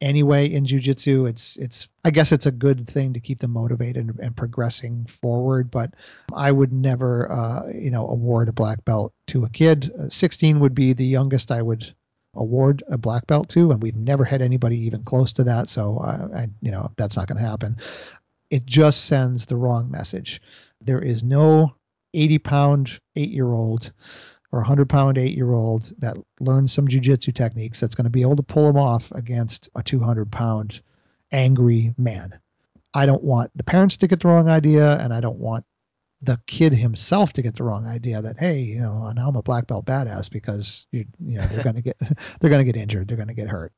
[0.02, 4.08] anyway in jiu-jitsu it's it's i guess it's a good thing to keep them motivated
[4.08, 5.94] and, and progressing forward but
[6.34, 10.60] i would never uh, you know award a black belt to a kid uh, 16
[10.60, 11.94] would be the youngest i would
[12.34, 15.70] award a black belt to, and we've never had anybody even close to that.
[15.70, 17.78] So, uh, I, you know, that's not going to happen.
[18.50, 20.42] It just sends the wrong message.
[20.82, 21.76] There is no
[22.14, 23.92] 80 pound eight year old
[24.52, 28.22] or 100 pound eight year old that learns some jujitsu techniques that's going to be
[28.22, 30.82] able to pull them off against a 200 pound
[31.32, 32.40] angry man.
[32.94, 35.66] I don't want the parents to get the wrong idea, and I don't want
[36.22, 39.42] the kid himself to get the wrong idea that hey, you know, now I'm a
[39.42, 41.98] black belt badass because you, you know they're gonna get
[42.40, 43.74] they're gonna get injured, they're gonna get hurt.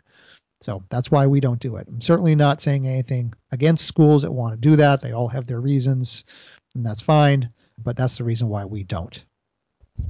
[0.62, 1.88] So that's why we don't do it.
[1.90, 5.02] I'm certainly not saying anything against schools that want to do that.
[5.02, 6.24] They all have their reasons,
[6.74, 7.50] and that's fine.
[7.78, 9.24] But that's the reason why we don't.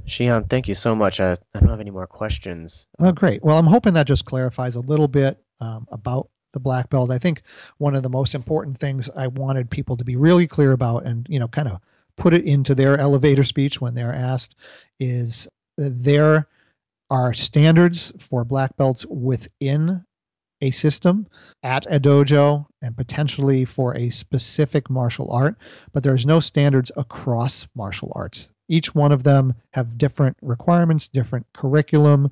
[0.06, 1.18] Shihan, thank you so much.
[1.20, 2.86] I, I don't have any more questions.
[3.00, 3.42] Oh, great.
[3.42, 7.10] Well, I'm hoping that just clarifies a little bit um, about the black belt.
[7.10, 7.42] I think
[7.78, 11.26] one of the most important things I wanted people to be really clear about, and
[11.28, 11.80] you know, kind of
[12.16, 14.54] put it into their elevator speech when they're asked
[15.00, 16.46] is there
[17.10, 20.04] are standards for black belts within
[20.60, 21.26] a system
[21.62, 25.56] at a dojo and potentially for a specific martial art,
[25.92, 28.50] but there's no standards across martial arts.
[28.68, 32.30] Each one of them have different requirements, different curriculum,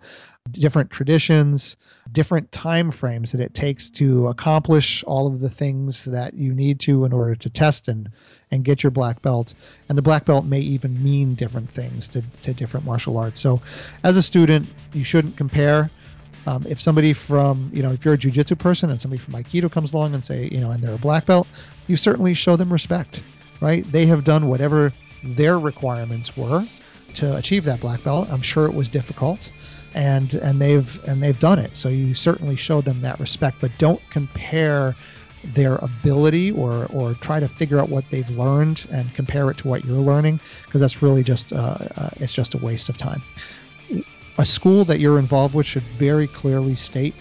[0.51, 1.77] different traditions,
[2.11, 6.81] different time frames that it takes to accomplish all of the things that you need
[6.81, 8.11] to in order to test and
[8.51, 9.55] and get your black belt.
[9.89, 13.41] And the black belt may even mean different things to, to different martial arts.
[13.41, 13.63] So
[14.05, 15.91] as a student, you shouldn't compare.
[16.47, 19.71] Um, if somebody from, you know, if you're a jujitsu person and somebody from Aikido
[19.71, 21.49] comes along and say, you know, and they're a black belt,
[21.87, 23.23] you certainly show them respect,
[23.61, 23.91] right?
[23.91, 24.93] They have done whatever
[25.23, 26.65] their requirements were
[27.15, 28.29] to achieve that black belt.
[28.31, 29.51] I'm sure it was difficult
[29.95, 31.77] and and they've and they've done it.
[31.77, 34.95] So you certainly show them that respect, but don't compare
[35.45, 39.69] their ability or or try to figure out what they've learned and compare it to
[39.69, 43.23] what you're learning because that's really just uh, uh, it's just a waste of time.
[44.39, 47.15] A school that you're involved with should very clearly state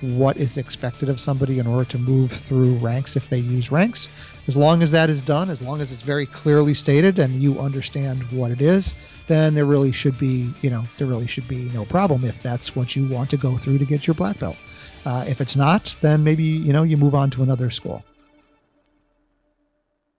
[0.00, 4.08] what is expected of somebody in order to move through ranks if they use ranks.
[4.48, 7.58] As long as that is done, as long as it's very clearly stated and you
[7.58, 8.94] understand what it is,
[9.26, 12.76] then there really should be, you know, there really should be no problem if that's
[12.76, 14.56] what you want to go through to get your black belt.
[15.04, 18.04] Uh, if it's not, then maybe you know you move on to another school.